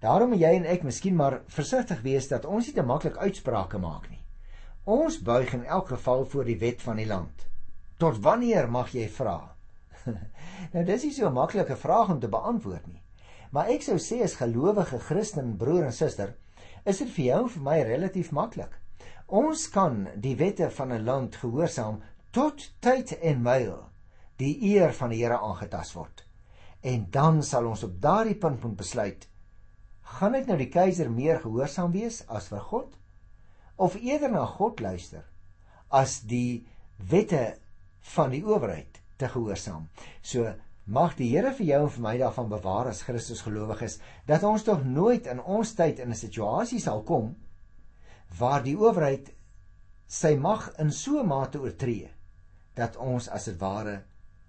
Daarom 0.03 0.35
moet 0.35 0.43
jy 0.43 0.53
en 0.59 0.69
ek 0.69 0.85
miskien 0.85 1.17
maar 1.17 1.41
versigtig 1.49 2.03
wees 2.05 2.29
dat 2.29 2.45
ons 2.45 2.69
nie 2.69 2.75
te 2.77 2.85
maklik 2.85 3.17
uitsprake 3.17 3.81
maak 3.81 4.11
nie. 4.11 4.21
Ons 4.85 5.19
buig 5.19 5.55
in 5.57 5.65
elk 5.65 5.89
geval 5.95 6.27
voor 6.31 6.47
die 6.47 6.59
wet 6.61 6.83
van 6.85 7.01
die 7.01 7.09
land. 7.09 7.47
Tot 7.99 8.21
wanneer 8.23 8.69
mag 8.71 8.93
jy 8.95 9.09
vra? 9.09 9.39
nou 10.75 10.85
dis 10.85 11.07
nie 11.09 11.15
so 11.17 11.27
'n 11.27 11.35
maklike 11.35 11.77
vraag 11.77 12.13
om 12.15 12.21
te 12.21 12.29
beantwoord 12.29 12.87
nie. 12.87 13.03
Maar 13.51 13.71
ek 13.73 13.83
sou 13.83 13.97
sê 13.99 14.23
as 14.23 14.37
gelowige 14.37 14.99
Christen 14.99 15.57
broer 15.57 15.89
en 15.89 15.93
suster, 15.93 16.35
is 16.85 16.99
dit 16.99 17.11
vir 17.17 17.25
jou 17.25 17.43
en 17.43 17.49
vir 17.49 17.63
my 17.63 17.79
relatief 17.83 18.33
maklik. 18.33 18.77
Ons 19.27 19.65
kan 19.75 20.05
die 20.23 20.37
wette 20.39 20.71
van 20.71 20.93
'n 20.93 21.05
land 21.05 21.37
gehoorsaam 21.37 22.03
tot 22.31 22.73
tyd 22.81 23.11
en 23.19 23.43
myl 23.43 23.89
die 24.39 24.55
eer 24.63 24.93
van 24.95 25.11
die 25.11 25.19
Here 25.19 25.39
aangetast 25.39 25.95
word. 25.95 26.25
En 26.81 27.07
dan 27.11 27.43
sal 27.43 27.67
ons 27.67 27.83
op 27.83 28.01
daardie 28.01 28.37
punt 28.37 28.63
moet 28.63 28.77
besluit: 28.77 29.29
gaan 30.03 30.33
dit 30.33 30.47
nou 30.47 30.59
die 30.59 30.71
keiser 30.71 31.11
meer 31.11 31.41
gehoorsaam 31.41 31.93
wees 31.93 32.23
as 32.29 32.47
vir 32.49 32.61
God 32.61 32.95
of 33.77 33.97
eerder 33.97 34.31
na 34.31 34.47
God 34.47 34.81
luister 34.81 35.25
as 35.91 36.21
die 36.21 36.67
wette 37.11 37.59
van 38.15 38.31
die 38.31 38.45
owerheid 38.45 39.01
te 39.17 39.29
gehoorsaam. 39.29 39.89
So 40.23 40.55
mag 40.85 41.17
die 41.17 41.33
Here 41.35 41.53
vir 41.53 41.67
jou 41.67 41.83
en 41.83 41.91
vir 41.91 42.03
my 42.03 42.17
daarvan 42.19 42.49
bewaar 42.49 42.87
as 42.87 43.03
Christus 43.03 43.43
gelowiges 43.43 43.99
dat 44.27 44.45
ons 44.45 44.63
tog 44.63 44.85
nooit 44.85 45.27
in 45.27 45.41
ons 45.41 45.75
tyd 45.75 45.99
in 45.99 46.11
'n 46.11 46.15
situasie 46.15 46.81
sal 46.81 47.03
kom 47.03 47.35
waar 48.39 48.63
die 48.63 48.77
owerheid 48.77 49.33
sy 50.07 50.37
mag 50.37 50.69
in 50.79 50.93
so 50.93 51.21
'n 51.21 51.27
mate 51.27 51.59
oortree 51.59 52.11
dat 52.75 52.97
ons 52.97 53.29
as 53.29 53.45
dit 53.45 53.59
ware 53.61 54.03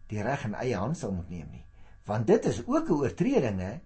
die 0.08 0.22
reg 0.24 0.46
in 0.46 0.56
eie 0.56 0.76
hand 0.76 0.98
sal 0.98 1.12
moet 1.12 1.30
neem 1.30 1.50
nie. 1.52 1.66
Want 2.06 2.28
dit 2.28 2.46
is 2.46 2.62
ook 2.68 2.90
'n 2.90 3.00
oortreding, 3.04 3.60
hè? 3.60 3.80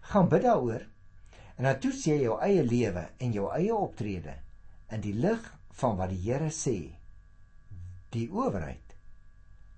Gaan 0.00 0.28
bid 0.28 0.42
daaroor 0.42 0.86
en 1.56 1.64
dan 1.64 1.78
toets 1.78 2.04
jy 2.04 2.20
jou 2.22 2.40
eie 2.40 2.62
lewe 2.62 3.08
en 3.18 3.32
jou 3.32 3.50
eie 3.52 3.74
optrede 3.74 4.34
in 4.88 5.00
die 5.00 5.14
lig 5.14 5.58
van 5.70 5.96
wat 5.96 6.10
die 6.10 6.22
Here 6.22 6.50
sê. 6.50 6.94
Die 8.10 8.30
owerheid 8.30 8.94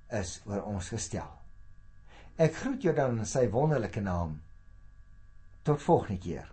is 0.08 0.40
oor 0.46 0.62
ons 0.62 0.88
gestel. 0.88 1.30
Ek 2.36 2.54
groet 2.54 2.82
jou 2.82 2.94
dan 2.94 3.18
in 3.18 3.26
sy 3.26 3.48
wonderlike 3.50 4.00
naam. 4.00 4.40
Tot 5.62 5.82
volgende 5.82 6.20
keer. 6.20 6.52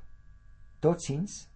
Totsiens. 0.80 1.48